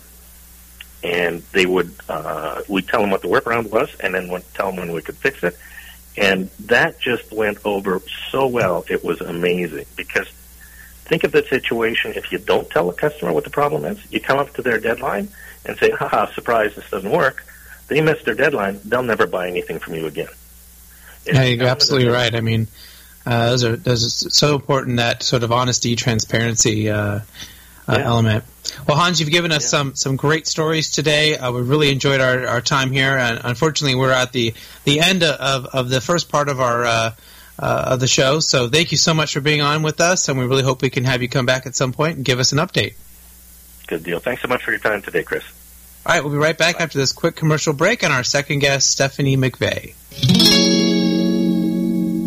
[1.03, 4.77] And they would, uh, we'd tell them what the workaround was and then tell them
[4.77, 5.57] when we could fix it.
[6.19, 8.85] And that just went over so well.
[8.91, 10.29] It was amazing because
[11.07, 13.99] think of the situation if you don't tell a customer what the problem is.
[14.13, 15.31] You come up to their deadline
[15.65, 17.47] and say, haha, surprise, this doesn't work.
[17.89, 18.81] They miss their deadline.
[18.85, 20.29] They'll never buy anything from you again.
[21.27, 22.35] yeah, you're absolutely right.
[22.35, 22.69] I mean,
[23.27, 27.21] uh, those are those are so important that sort of honesty, transparency uh, uh,
[27.89, 27.99] yeah.
[27.99, 28.45] element.
[28.87, 29.69] Well, Hans, you've given us yeah.
[29.69, 31.37] some some great stories today.
[31.37, 35.23] Uh, we really enjoyed our, our time here, and unfortunately, we're at the the end
[35.23, 36.85] of of the first part of our.
[36.85, 37.11] Uh,
[37.57, 38.41] uh, of the show.
[38.41, 40.91] So thank you so much for being on with us, and we really hope we
[40.91, 42.95] can have you come back at some point and give us an update.
[43.87, 44.19] Good deal.
[44.19, 45.45] Thanks so much for your time today, Chris.
[46.07, 48.91] All right, we'll be right back after this quick commercial break on our second guest,
[48.91, 49.95] Stephanie McVeigh.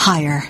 [0.00, 0.42] hire.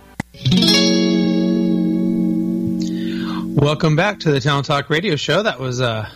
[3.57, 5.43] Welcome back to the Talent Talk Radio Show.
[5.43, 6.09] That was a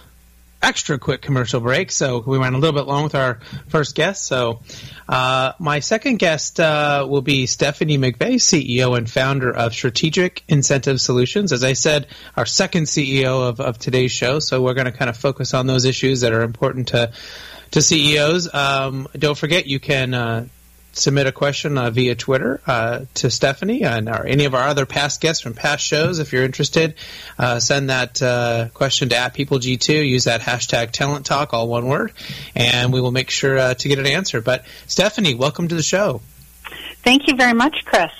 [0.62, 4.24] extra quick commercial break, so we went a little bit long with our first guest.
[4.24, 4.60] So,
[5.08, 11.00] uh, my second guest uh, will be Stephanie McVeigh, CEO and founder of Strategic Incentive
[11.00, 11.52] Solutions.
[11.52, 14.38] As I said, our second CEO of, of today's show.
[14.38, 17.10] So we're going to kind of focus on those issues that are important to
[17.72, 18.54] to CEOs.
[18.54, 20.46] Um, don't forget, you can uh,
[20.94, 24.86] submit a question uh, via Twitter uh, to Stephanie and or any of our other
[24.86, 26.18] past guests from past shows.
[26.18, 26.94] If you're interested,
[27.38, 30.08] uh, send that uh, question to at PeopleG2.
[30.08, 32.12] Use that hashtag Talent Talk, all one word,
[32.54, 34.40] and we will make sure uh, to get an answer.
[34.40, 36.22] But Stephanie, welcome to the show.
[37.02, 38.10] Thank you very much, Chris.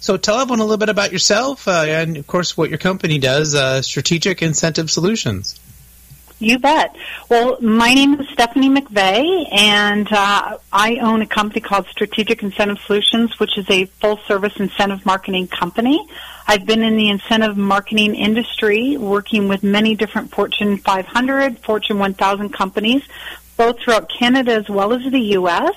[0.00, 3.18] So tell everyone a little bit about yourself uh, and, of course, what your company
[3.18, 5.58] does, Strategic Incentive Solutions.
[6.40, 6.94] You bet.
[7.28, 12.78] Well, my name is Stephanie McVeigh, and uh, I own a company called Strategic Incentive
[12.86, 16.06] Solutions, which is a full-service incentive marketing company.
[16.46, 22.50] I've been in the incentive marketing industry, working with many different Fortune 500, Fortune 1000
[22.50, 23.02] companies,
[23.56, 25.74] both throughout Canada as well as the U.S.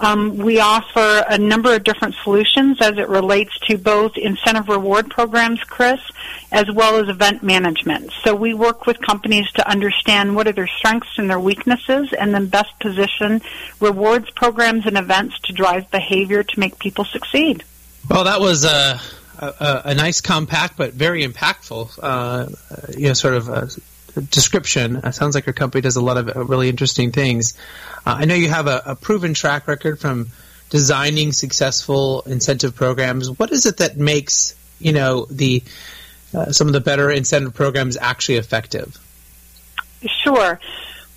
[0.00, 5.10] Um, we offer a number of different solutions as it relates to both incentive reward
[5.10, 6.00] programs, Chris,
[6.50, 8.10] as well as event management.
[8.24, 12.34] So we work with companies to understand what are their strengths and their weaknesses and
[12.34, 13.42] then best position
[13.78, 17.62] rewards programs and events to drive behavior to make people succeed.
[18.08, 19.00] Well, that was a,
[19.38, 22.46] a, a nice, compact, but very impactful, uh,
[22.96, 23.48] you know, sort of
[24.30, 24.96] description.
[24.96, 27.56] It sounds like your company does a lot of uh, really interesting things.
[28.06, 30.28] Uh, I know you have a, a, proven track record from
[30.68, 33.30] designing successful incentive programs.
[33.30, 35.62] What is it that makes you know the
[36.34, 38.98] uh, some of the better incentive programs actually effective?
[40.06, 40.58] Sure.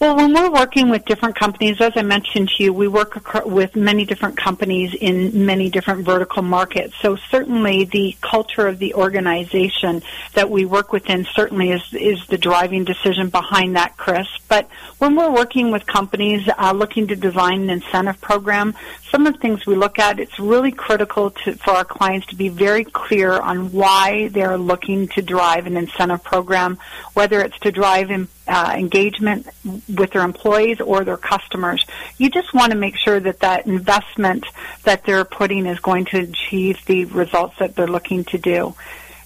[0.03, 3.73] Well, when we're working with different companies, as I mentioned to you, we work with
[3.77, 6.93] many different companies in many different vertical markets.
[7.01, 12.37] So certainly the culture of the organization that we work within certainly is, is the
[12.37, 14.27] driving decision behind that, Chris.
[14.49, 18.75] But when we're working with companies uh, looking to design an incentive program,
[19.09, 22.35] some of the things we look at, it's really critical to, for our clients to
[22.35, 26.77] be very clear on why they're looking to drive an incentive program,
[27.13, 31.85] whether it's to drive in, uh, engagement with their employees or their customers.
[32.17, 34.45] You just want to make sure that that investment
[34.83, 38.75] that they're putting is going to achieve the results that they're looking to do.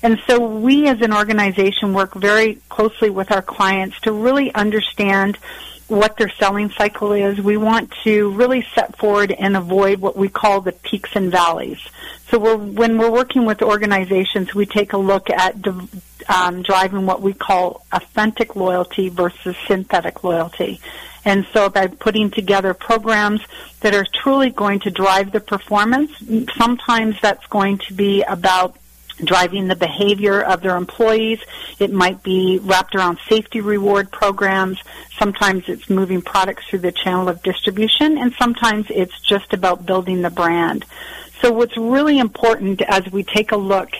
[0.04, 5.38] And so we as an organization work very closely with our clients to really understand
[5.88, 7.40] what their selling cycle is.
[7.40, 11.80] We want to really set forward and avoid what we call the peaks and valleys.
[12.30, 15.56] So we're, when we're working with organizations, we take a look at
[16.28, 20.82] um, driving what we call authentic loyalty versus synthetic loyalty.
[21.24, 23.42] And so by putting together programs
[23.82, 26.12] that are truly going to drive the performance,
[26.58, 28.78] sometimes that's going to be about
[29.18, 31.40] driving the behavior of their employees.
[31.80, 34.80] It might be wrapped around safety reward programs.
[35.18, 40.22] Sometimes it's moving products through the channel of distribution, and sometimes it's just about building
[40.22, 40.86] the brand.
[41.42, 43.92] So what's really important as we take a look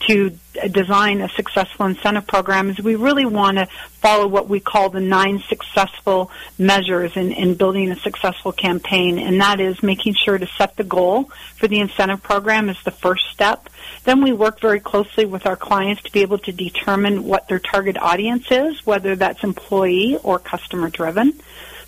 [0.00, 0.36] to
[0.70, 3.66] design a successful incentive program is we really want to
[4.00, 9.40] follow what we call the nine successful measures in, in building a successful campaign, and
[9.40, 11.24] that is making sure to set the goal
[11.56, 13.68] for the incentive program is the first step.
[14.04, 17.58] Then we work very closely with our clients to be able to determine what their
[17.58, 21.32] target audience is, whether that's employee or customer driven.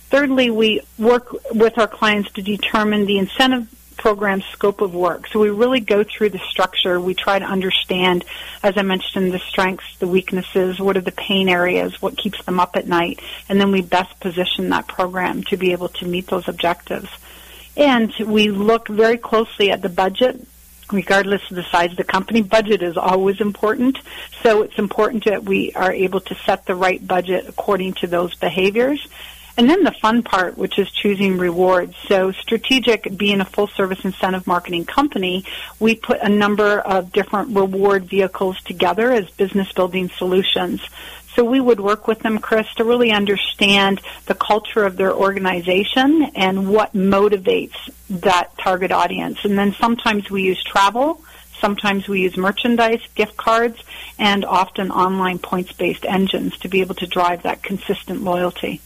[0.09, 3.67] Thirdly, we work with our clients to determine the incentive
[3.99, 5.27] program scope of work.
[5.27, 6.99] So we really go through the structure.
[6.99, 8.25] We try to understand,
[8.63, 12.59] as I mentioned, the strengths, the weaknesses, what are the pain areas, what keeps them
[12.59, 16.27] up at night, and then we best position that program to be able to meet
[16.27, 17.09] those objectives.
[17.77, 20.47] And we look very closely at the budget
[20.91, 22.41] regardless of the size of the company.
[22.41, 23.99] Budget is always important,
[24.41, 28.33] so it's important that we are able to set the right budget according to those
[28.35, 29.07] behaviors.
[29.59, 31.93] And then the fun part, which is choosing rewards.
[32.07, 35.43] So strategic, being a full service incentive marketing company,
[35.81, 40.79] we put a number of different reward vehicles together as business building solutions.
[41.35, 46.31] So we would work with them, Chris, to really understand the culture of their organization
[46.35, 47.75] and what motivates
[48.09, 49.39] that target audience.
[49.43, 51.21] And then sometimes we use travel,
[51.59, 53.83] sometimes we use merchandise, gift cards,
[54.17, 58.79] and often online points-based engines to be able to drive that consistent loyalty.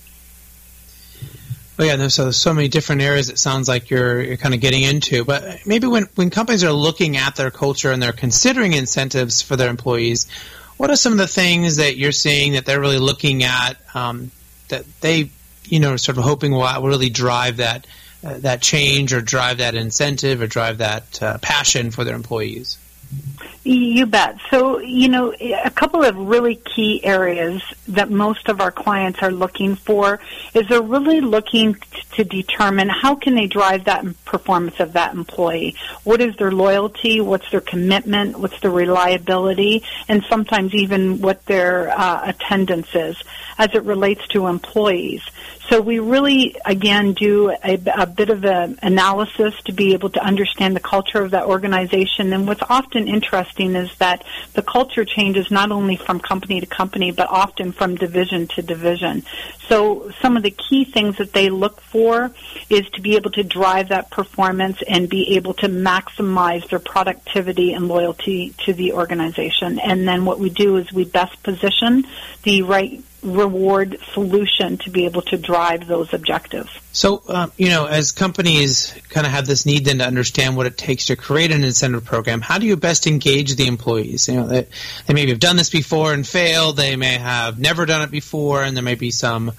[1.79, 3.29] Oh yeah, there's so, so many different areas.
[3.29, 6.71] It sounds like you're you're kind of getting into, but maybe when when companies are
[6.71, 10.27] looking at their culture and they're considering incentives for their employees,
[10.77, 14.29] what are some of the things that you're seeing that they're really looking at um,
[14.69, 15.31] that they
[15.65, 17.87] you know sort of hoping will really drive that
[18.23, 22.77] uh, that change or drive that incentive or drive that uh, passion for their employees?
[23.65, 24.39] You bet.
[24.49, 29.31] So, you know, a couple of really key areas that most of our clients are
[29.31, 30.19] looking for
[30.53, 31.77] is they're really looking
[32.15, 35.75] to determine how can they drive that performance of that employee.
[36.03, 37.21] What is their loyalty?
[37.21, 38.37] What's their commitment?
[38.37, 39.83] What's their reliability?
[40.09, 43.15] And sometimes even what their uh, attendance is
[43.57, 45.21] as it relates to employees.
[45.69, 50.23] So we really, again, do a, a bit of an analysis to be able to
[50.23, 52.33] understand the culture of that organization.
[52.33, 57.11] And what's often interesting is that the culture changes not only from company to company,
[57.11, 59.23] but often from division to division.
[59.69, 62.31] So some of the key things that they look for
[62.69, 67.73] is to be able to drive that performance and be able to maximize their productivity
[67.73, 69.79] and loyalty to the organization.
[69.79, 72.05] And then what we do is we best position
[72.43, 76.69] the right reward solution to be able to drive those objectives.
[76.91, 80.65] So, um, you know, as companies kind of have this need then to understand what
[80.65, 84.27] it takes to create an incentive program, how do you best engage the employees?
[84.27, 84.67] You know, they,
[85.07, 86.77] they maybe have done this before and failed.
[86.77, 89.53] They may have never done it before, and there may be some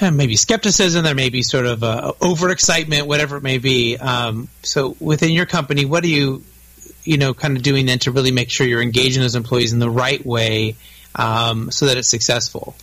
[0.00, 1.04] eh, maybe skepticism.
[1.04, 3.96] There may be sort of uh, overexcitement, whatever it may be.
[3.96, 6.42] Um, so, within your company, what are you,
[7.04, 9.78] you know, kind of doing then to really make sure you're engaging those employees in
[9.78, 10.76] the right way?
[11.16, 12.74] Um, so that it's successful?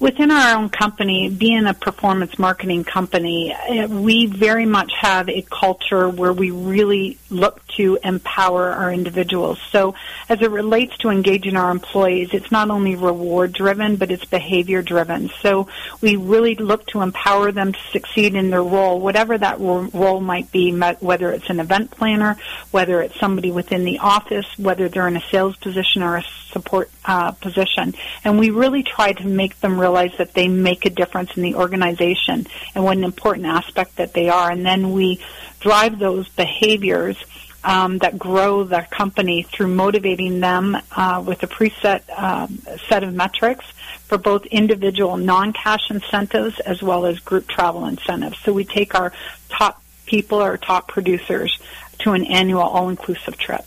[0.00, 5.42] Within our own company, being a performance marketing company, eh, we very much have a
[5.42, 9.58] culture where we really look to empower our individuals.
[9.70, 9.94] So
[10.28, 14.82] as it relates to engaging our employees, it's not only reward driven, but it's behavior
[14.82, 15.30] driven.
[15.42, 15.68] So
[16.00, 20.50] we really look to empower them to succeed in their role, whatever that role might
[20.52, 22.36] be, whether it's an event planner,
[22.70, 26.90] whether it's somebody within the office, whether they're in a sales position or a support
[27.04, 27.94] uh, position.
[28.24, 31.54] And we really try to make them realize that they make a difference in the
[31.54, 34.50] organization and what an important aspect that they are.
[34.50, 35.20] And then we
[35.60, 37.16] drive those behaviors
[37.64, 43.14] um, that grow the company through motivating them uh, with a preset um, set of
[43.14, 43.64] metrics
[44.06, 48.38] for both individual non-cash incentives as well as group travel incentives.
[48.40, 49.12] So we take our
[49.48, 51.58] top people, our top producers,
[52.00, 53.64] to an annual all-inclusive trip.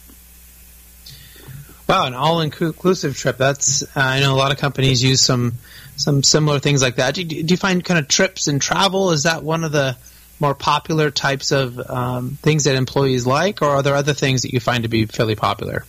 [1.92, 3.36] Wow, an all-inclusive trip.
[3.36, 5.56] That's uh, I know a lot of companies use some
[6.02, 7.16] some similar things like that.
[7.16, 9.96] Do you, do you, find kind of trips and travel is that one of the
[10.40, 14.54] more popular types of um, things that employees like, or are there other things that
[14.54, 15.86] you find to be fairly popular?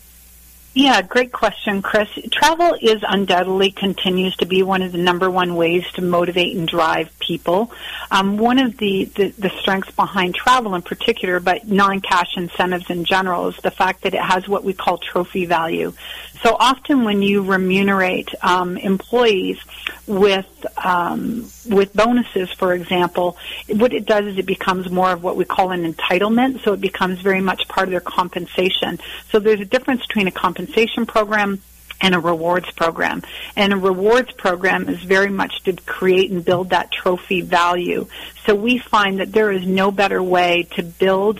[0.74, 2.08] Yeah, great question, Chris.
[2.30, 6.66] Travel is undoubtedly continues to be one of the number one ways to motivate and
[6.66, 7.70] drive people.
[8.10, 13.04] Um, one of the, the, the strengths behind travel in particular, but non-cash incentives in
[13.04, 15.92] general, is the fact that it has what we call trophy value.
[16.42, 19.58] So often when you remunerate um, employees
[20.06, 23.36] with um, with bonuses, for example,
[23.68, 26.64] what it does is it becomes more of what we call an entitlement.
[26.64, 28.98] So it becomes very much part of their compensation.
[29.30, 31.62] So there's a difference between a compensation program
[32.00, 33.22] and a rewards program.
[33.54, 38.08] And a rewards program is very much to create and build that trophy value.
[38.44, 41.38] So we find that there is no better way to build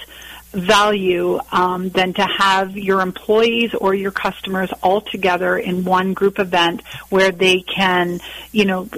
[0.52, 6.38] value um, than to have your employees or your customers all together in one group
[6.38, 8.20] event where they can,
[8.52, 8.88] you know,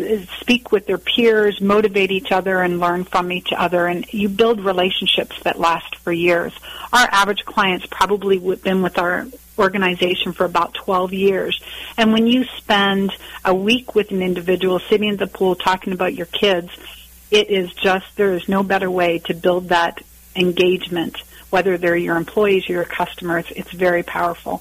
[0.41, 3.87] speak with their peers, motivate each other, and learn from each other.
[3.87, 6.53] And you build relationships that last for years.
[6.93, 9.27] Our average clients probably would been with our
[9.59, 11.61] organization for about 12 years.
[11.97, 13.13] And when you spend
[13.45, 16.71] a week with an individual sitting at the pool talking about your kids,
[17.31, 20.03] it is just, there is no better way to build that
[20.35, 21.23] engagement
[21.55, 24.61] whether they're your employees or your customers, it's very powerful.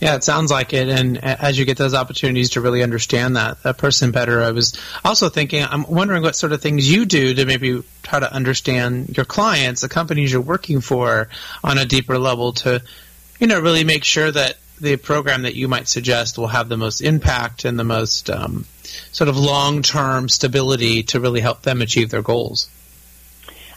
[0.00, 0.88] Yeah, it sounds like it.
[0.88, 4.80] And as you get those opportunities to really understand that, that person better, I was
[5.04, 9.14] also thinking, I'm wondering what sort of things you do to maybe try to understand
[9.14, 11.28] your clients, the companies you're working for
[11.62, 12.82] on a deeper level to,
[13.38, 16.78] you know, really make sure that the program that you might suggest will have the
[16.78, 18.64] most impact and the most um,
[19.12, 22.70] sort of long-term stability to really help them achieve their goals.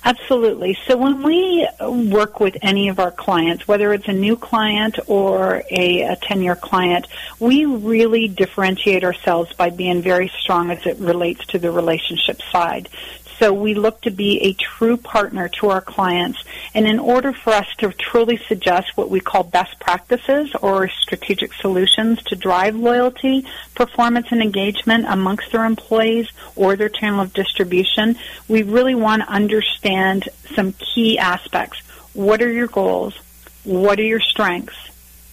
[0.05, 0.77] Absolutely.
[0.87, 5.63] So when we work with any of our clients, whether it's a new client or
[5.69, 7.07] a, a 10-year client,
[7.39, 12.87] we really differentiate ourselves by being very strong as it relates to the relationship side.
[13.39, 16.43] So we look to be a true partner to our clients.
[16.73, 21.53] And in order for us to truly suggest what we call best practices or strategic
[21.53, 26.27] solutions to drive loyalty, performance, and engagement amongst their employees
[26.57, 28.17] or their channel of distribution,
[28.49, 31.79] we really want to understand some key aspects.
[32.13, 33.17] What are your goals?
[33.63, 34.75] What are your strengths?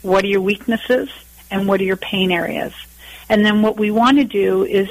[0.03, 1.11] What are your weaknesses?
[1.51, 2.73] And what are your pain areas?
[3.29, 4.89] And then what we want to do is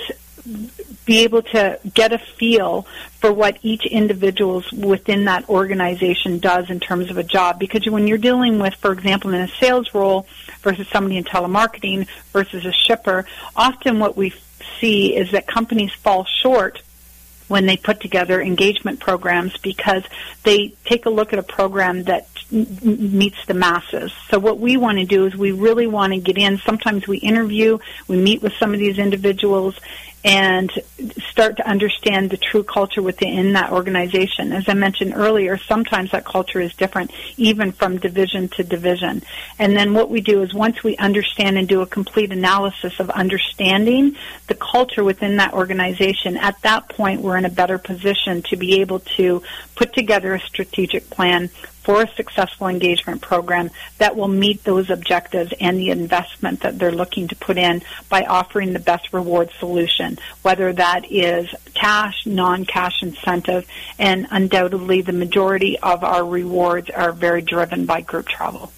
[1.06, 2.84] be able to get a feel
[3.20, 7.60] for what each individual within that organization does in terms of a job.
[7.60, 10.28] Because when you're dealing with, for example, in a sales role
[10.62, 13.26] versus somebody in telemarketing versus a shipper,
[13.56, 14.34] often what we
[14.80, 16.82] see is that companies fall short
[17.48, 20.04] when they put together engagement programs because
[20.44, 24.12] they take a look at a program that meets the masses.
[24.30, 26.58] So what we want to do is we really want to get in.
[26.60, 29.80] Sometimes we interview, we meet with some of these individuals,
[30.26, 30.72] and
[31.30, 34.54] start to understand the true culture within that organization.
[34.54, 39.22] As I mentioned earlier, sometimes that culture is different even from division to division.
[39.60, 43.12] And then what we do is once we understand and do a complete analysis of
[43.12, 44.16] understanding
[44.48, 48.82] the culture within that organization, at that point we're in a better position to be
[48.82, 49.44] able to
[49.76, 51.52] put together a strategic plan
[51.86, 53.70] for a successful engagement program
[54.00, 58.24] that will meet those objectives and the investment that they're looking to put in by
[58.24, 63.68] offering the best reward solution, whether that is cash, non-cash incentive,
[64.00, 68.72] and undoubtedly the majority of our rewards are very driven by group travel.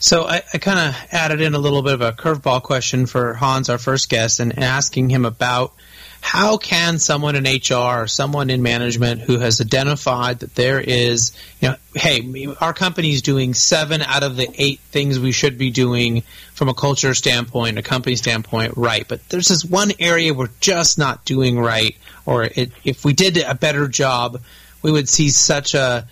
[0.00, 3.34] So I, I kind of added in a little bit of a curveball question for
[3.34, 5.72] Hans, our first guest, and asking him about
[6.20, 11.32] how can someone in HR or someone in management who has identified that there is,
[11.60, 15.58] you know, hey, our company is doing seven out of the eight things we should
[15.58, 20.34] be doing from a culture standpoint, a company standpoint, right, but there's this one area
[20.34, 21.96] we're just not doing right,
[22.26, 24.40] or it, if we did a better job,
[24.82, 26.06] we would see such a,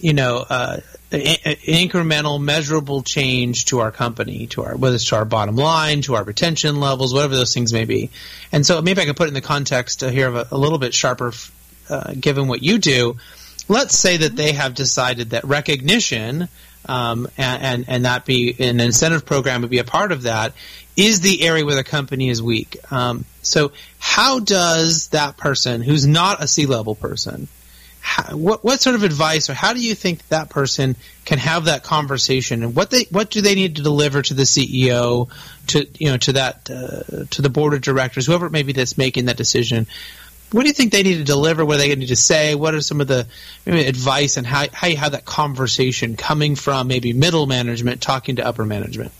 [0.00, 0.78] you know, uh,
[1.12, 6.14] incremental, measurable change to our company, to our whether it's to our bottom line, to
[6.14, 8.10] our retention levels, whatever those things may be.
[8.50, 10.78] And so maybe I could put it in the context here of a, a little
[10.78, 11.32] bit sharper,
[11.88, 13.16] uh, given what you do.
[13.68, 16.48] Let's say that they have decided that recognition
[16.86, 20.52] um, and, and, and that be an incentive program would be a part of that
[20.96, 22.76] is the area where the company is weak.
[22.90, 27.48] Um, so how does that person who's not a C level person
[28.02, 31.66] how, what what sort of advice or how do you think that person can have
[31.66, 32.64] that conversation?
[32.64, 35.30] And what they what do they need to deliver to the CEO
[35.68, 38.72] to you know to that uh, to the board of directors whoever it may be
[38.72, 39.86] that's making that decision?
[40.50, 41.64] What do you think they need to deliver?
[41.64, 42.56] What do they need to say?
[42.56, 43.26] What are some of the
[43.64, 48.46] advice and how, how you have that conversation coming from maybe middle management talking to
[48.46, 49.12] upper management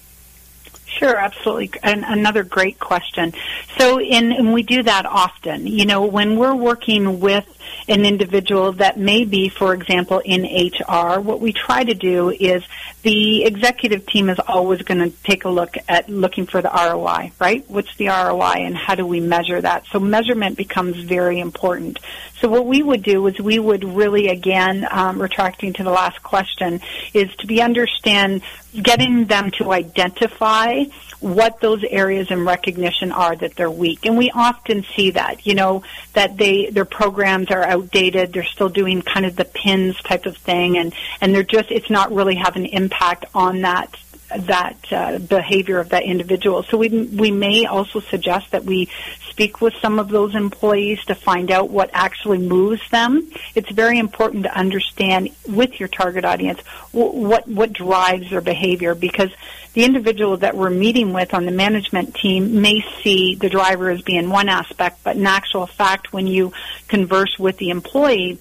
[0.99, 1.73] Sure, absolutely.
[1.83, 3.33] And another great question.
[3.79, 5.67] So, in, and we do that often.
[5.67, 7.47] You know, when we're working with
[7.89, 12.63] an individual that may be, for example, in HR, what we try to do is
[13.03, 17.33] the executive team is always going to take a look at looking for the ROI,
[17.41, 17.65] right?
[17.69, 19.87] What's the ROI and how do we measure that?
[19.87, 21.99] So measurement becomes very important.
[22.41, 26.23] So what we would do is we would really, again, um, retracting to the last
[26.23, 26.81] question,
[27.13, 28.43] is to be understand,
[28.73, 30.85] getting them to identify
[31.23, 34.05] what those areas in recognition are that they're weak.
[34.05, 35.83] And we often see that, you know,
[36.15, 40.37] that they, their programs are outdated, they're still doing kind of the pins type of
[40.37, 43.97] thing, and, and they're just, it's not really having an impact on that
[44.39, 46.63] that uh, behavior of that individual.
[46.63, 48.89] So we we may also suggest that we
[49.29, 53.31] speak with some of those employees to find out what actually moves them.
[53.55, 56.61] It's very important to understand with your target audience
[56.93, 59.31] what what drives their behavior because
[59.75, 64.03] the individual that we're meeting with on the management team may see the driver as
[64.03, 66.53] being one aspect, but in actual fact, when you
[66.89, 68.39] converse with the employee,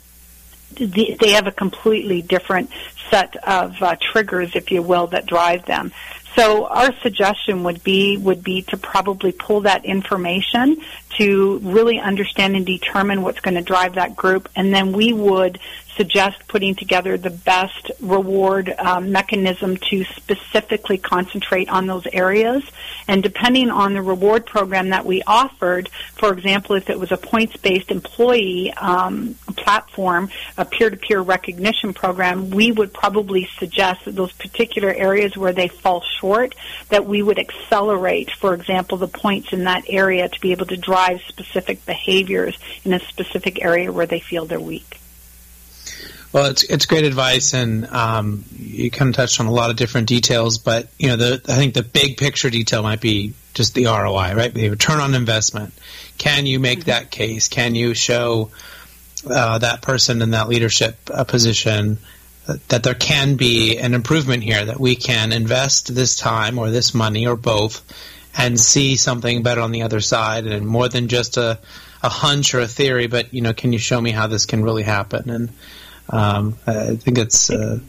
[0.76, 2.70] they have a completely different
[3.12, 5.92] set of uh, triggers, if you will, that drive them.
[6.36, 10.78] So our suggestion would be would be to probably pull that information
[11.18, 15.60] to really understand and determine what's going to drive that group, and then we would
[15.96, 22.64] suggest putting together the best reward um, mechanism to specifically concentrate on those areas.
[23.08, 27.18] And depending on the reward program that we offered, for example, if it was a
[27.18, 34.94] points-based employee um, platform, a peer-to-peer recognition program, we would probably suggest that those particular
[34.94, 36.56] areas where they fall short,
[36.90, 40.78] that we would accelerate, for example, the points in that area to be able to
[40.78, 45.01] drive specific behaviors in a specific area where they feel they're weak.
[46.34, 49.76] Well, it's it's great advice, and um, you kind of touched on a lot of
[49.76, 50.58] different details.
[50.60, 54.34] But you know, the I think the big picture detail might be just the ROI,
[54.34, 54.54] right?
[54.54, 55.74] The return on investment.
[56.18, 56.90] Can you make mm-hmm.
[56.90, 57.50] that case?
[57.50, 58.52] Can you show
[59.30, 61.98] uh, that person in that leadership uh, position
[62.68, 64.64] that there can be an improvement here?
[64.64, 67.84] That we can invest this time or this money or both,
[68.38, 71.60] and see something better on the other side, and more than just a
[72.04, 74.64] a hunch or a theory, but you know, can you show me how this can
[74.64, 75.30] really happen?
[75.30, 75.50] And
[76.12, 77.80] um, I think it's uh,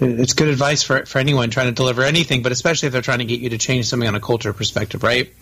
[0.00, 3.18] it's good advice for for anyone trying to deliver anything, but especially if they're trying
[3.20, 5.32] to get you to change something on a culture perspective, right?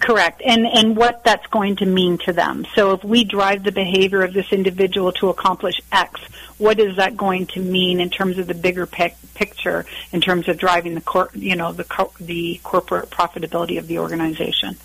[0.00, 2.66] Correct, and and what that's going to mean to them.
[2.74, 6.20] So if we drive the behavior of this individual to accomplish X,
[6.58, 10.48] what is that going to mean in terms of the bigger pic- picture, in terms
[10.48, 14.76] of driving the cor- you know the co- the corporate profitability of the organization?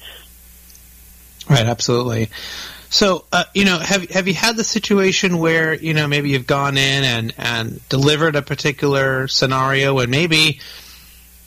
[1.49, 2.29] Right, absolutely.
[2.89, 6.47] So, uh, you know, have have you had the situation where you know maybe you've
[6.47, 10.59] gone in and and delivered a particular scenario, and maybe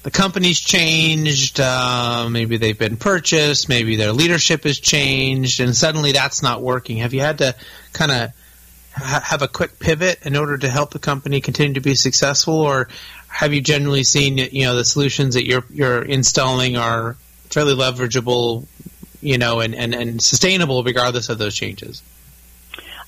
[0.04, 6.12] the company's changed, uh, maybe they've been purchased, maybe their leadership has changed, and suddenly
[6.12, 6.98] that's not working.
[6.98, 7.56] Have you had to
[7.92, 8.30] kind of
[8.94, 12.54] ha- have a quick pivot in order to help the company continue to be successful,
[12.54, 12.88] or
[13.26, 17.16] have you generally seen you know the solutions that you're you're installing are
[17.50, 18.64] fairly leverageable
[19.22, 22.02] you know, and, and, and sustainable regardless of those changes?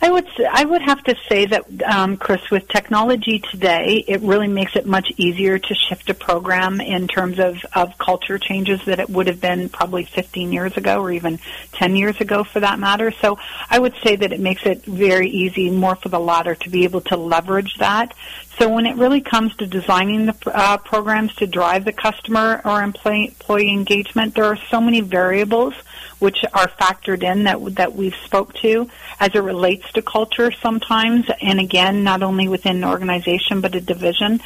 [0.05, 4.49] I would I would have to say that, um, Chris, with technology today, it really
[4.49, 9.01] makes it much easier to shift a program in terms of, of culture changes that
[9.01, 11.39] it would have been probably 15 years ago or even
[11.73, 13.13] 10 years ago for that matter.
[13.13, 13.39] So
[13.71, 16.85] I would say that it makes it very easy, more for the latter, to be
[16.85, 18.15] able to leverage that.
[18.59, 22.83] So when it really comes to designing the uh, programs to drive the customer or
[22.83, 25.73] employee, employee engagement, there are so many variables
[26.19, 28.89] which are factored in that that we've spoke to
[29.21, 33.81] as it relates to culture sometimes, and again, not only within an organization but a
[33.81, 34.41] division.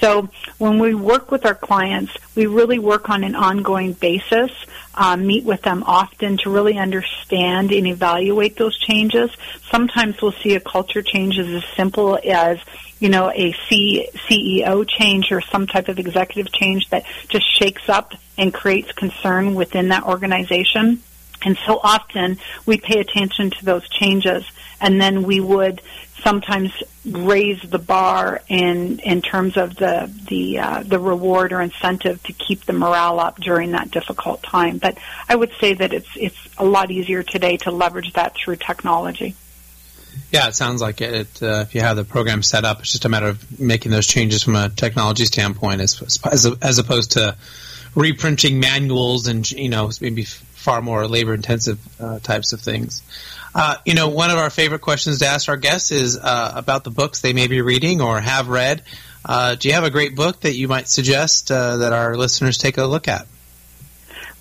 [0.00, 4.50] So when we work with our clients, we really work on an ongoing basis,
[4.94, 9.30] uh, meet with them often to really understand and evaluate those changes.
[9.70, 12.58] Sometimes we'll see a culture change as as simple as
[13.02, 17.88] you know, a C- CEO change or some type of executive change that just shakes
[17.88, 21.02] up and creates concern within that organization.
[21.44, 24.44] And so often we pay attention to those changes
[24.80, 25.80] and then we would
[26.22, 26.72] sometimes
[27.04, 32.32] raise the bar in in terms of the the uh, the reward or incentive to
[32.32, 34.78] keep the morale up during that difficult time.
[34.78, 38.56] But I would say that it's it's a lot easier today to leverage that through
[38.56, 39.34] technology.
[40.30, 41.42] Yeah, it sounds like it.
[41.42, 44.06] Uh, if you have the program set up, it's just a matter of making those
[44.06, 47.36] changes from a technology standpoint, as as, as opposed to
[47.94, 50.26] reprinting manuals and you know maybe
[50.62, 53.02] far more labor intensive uh, types of things.
[53.54, 56.84] Uh, you know, one of our favorite questions to ask our guests is uh, about
[56.84, 58.82] the books they may be reading or have read.
[59.24, 62.56] Uh, do you have a great book that you might suggest uh, that our listeners
[62.56, 63.26] take a look at?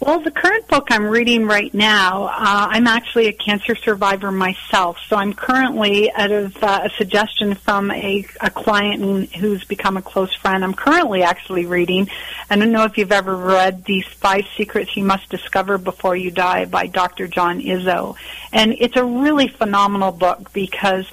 [0.04, 2.32] Well, the current book I'm reading right now, uh,
[2.72, 7.91] I'm actually a cancer survivor myself, so I'm currently out of uh, a suggestion from
[7.91, 10.64] a, a client who's become a close friend.
[10.64, 12.10] I'm currently actually reading.
[12.49, 16.32] I don't know if you've ever read These Five Secrets You Must Discover Before You
[16.32, 17.28] Die by Dr.
[17.28, 18.16] John Izzo.
[18.52, 21.06] And it's a really phenomenal book because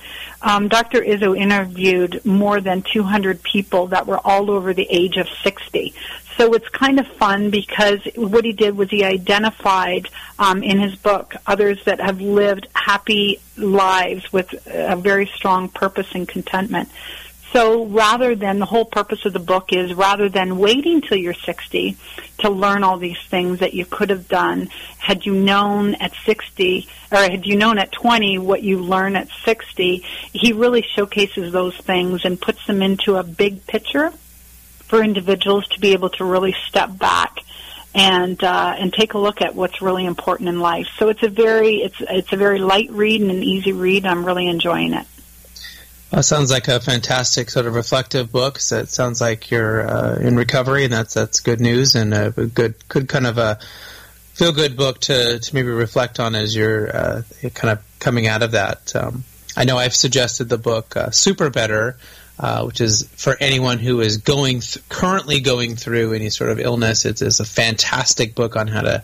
[0.43, 1.01] um, Dr.
[1.01, 5.95] Izzo interviewed more than 200 people that were all over the age of 60.
[6.37, 10.09] So it's kind of fun because what he did was he identified
[10.39, 16.07] um, in his book others that have lived happy lives with a very strong purpose
[16.15, 16.89] and contentment.
[17.53, 21.33] So rather than the whole purpose of the book is rather than waiting till you're
[21.33, 21.97] 60
[22.39, 24.69] to learn all these things that you could have done
[24.99, 29.29] had you known at 60 or had you known at 20 what you learn at
[29.45, 34.13] 60, he really showcases those things and puts them into a big picture
[34.81, 37.39] for individuals to be able to really step back
[37.95, 40.87] and uh, and take a look at what's really important in life.
[40.99, 44.05] So it's a very it's it's a very light read and an easy read.
[44.05, 45.07] I'm really enjoying it.
[46.13, 48.59] Well, sounds like a fantastic sort of reflective book.
[48.59, 52.31] So it sounds like you're uh, in recovery, and that's that's good news and a
[52.31, 53.59] good good kind of a
[54.33, 57.23] feel good book to to maybe reflect on as you're uh,
[57.55, 58.95] kind of coming out of that.
[58.97, 59.25] Um,
[59.57, 61.97] I know I've suggested the book uh, SuperBetter
[62.41, 66.61] uh, which is for anyone who is going th- currently going through any sort of
[66.61, 67.05] illness.
[67.05, 69.03] It's, it's, a fantastic book on how to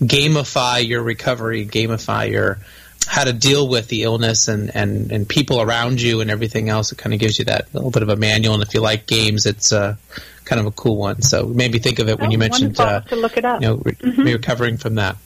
[0.00, 2.58] gamify your recovery, gamify your
[3.06, 6.92] how to deal with the illness and, and, and people around you and everything else.
[6.92, 8.54] It kind of gives you that little bit of a manual.
[8.54, 9.96] And if you like games, it's uh,
[10.44, 11.22] kind of a cool one.
[11.22, 13.62] So maybe think of it when oh, you mentioned uh, to look it up.
[13.62, 14.22] You know, re- mm-hmm.
[14.22, 15.16] recovering from that.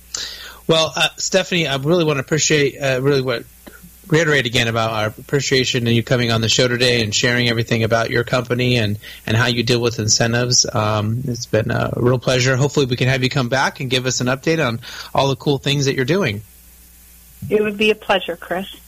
[0.67, 3.45] Well, uh, Stephanie, I really want to appreciate uh, really what
[4.11, 7.85] reiterate again about our appreciation and you coming on the show today and sharing everything
[7.85, 10.67] about your company and, and how you deal with incentives.
[10.73, 12.57] Um, it's been a real pleasure.
[12.57, 14.81] Hopefully, we can have you come back and give us an update on
[15.15, 16.43] all the cool things that you're doing.
[17.49, 18.81] It would be a pleasure, Chris.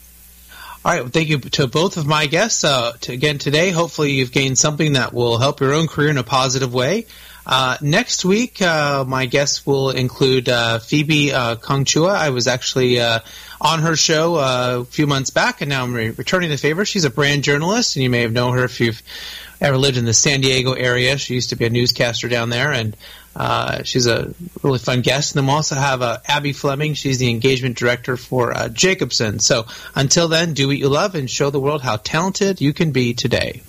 [0.85, 1.03] All right.
[1.03, 2.65] Well, thank you to both of my guests.
[2.65, 6.19] Uh, to, again, today, hopefully, you've gained something that will help your own career in
[6.19, 7.07] a positive way.
[7.45, 12.11] Uh, next week, uh, my guests will include uh, Phoebe uh, Chongchua.
[12.11, 13.21] I was actually uh,
[13.61, 16.85] on her show a few months back, and now I'm re- returning the favor.
[16.85, 19.03] She's a brand journalist, and you may have known her if you've
[19.63, 21.17] ever lived in the San Diego area.
[21.17, 22.97] She used to be a newscaster down there, and
[23.35, 25.35] uh, she's a really fun guest.
[25.35, 26.95] And then we'll also have uh, Abby Fleming.
[26.95, 29.39] She's the engagement director for uh, Jacobson.
[29.39, 32.93] So until then, do what you love and show the world how talented you can
[32.93, 33.63] be today.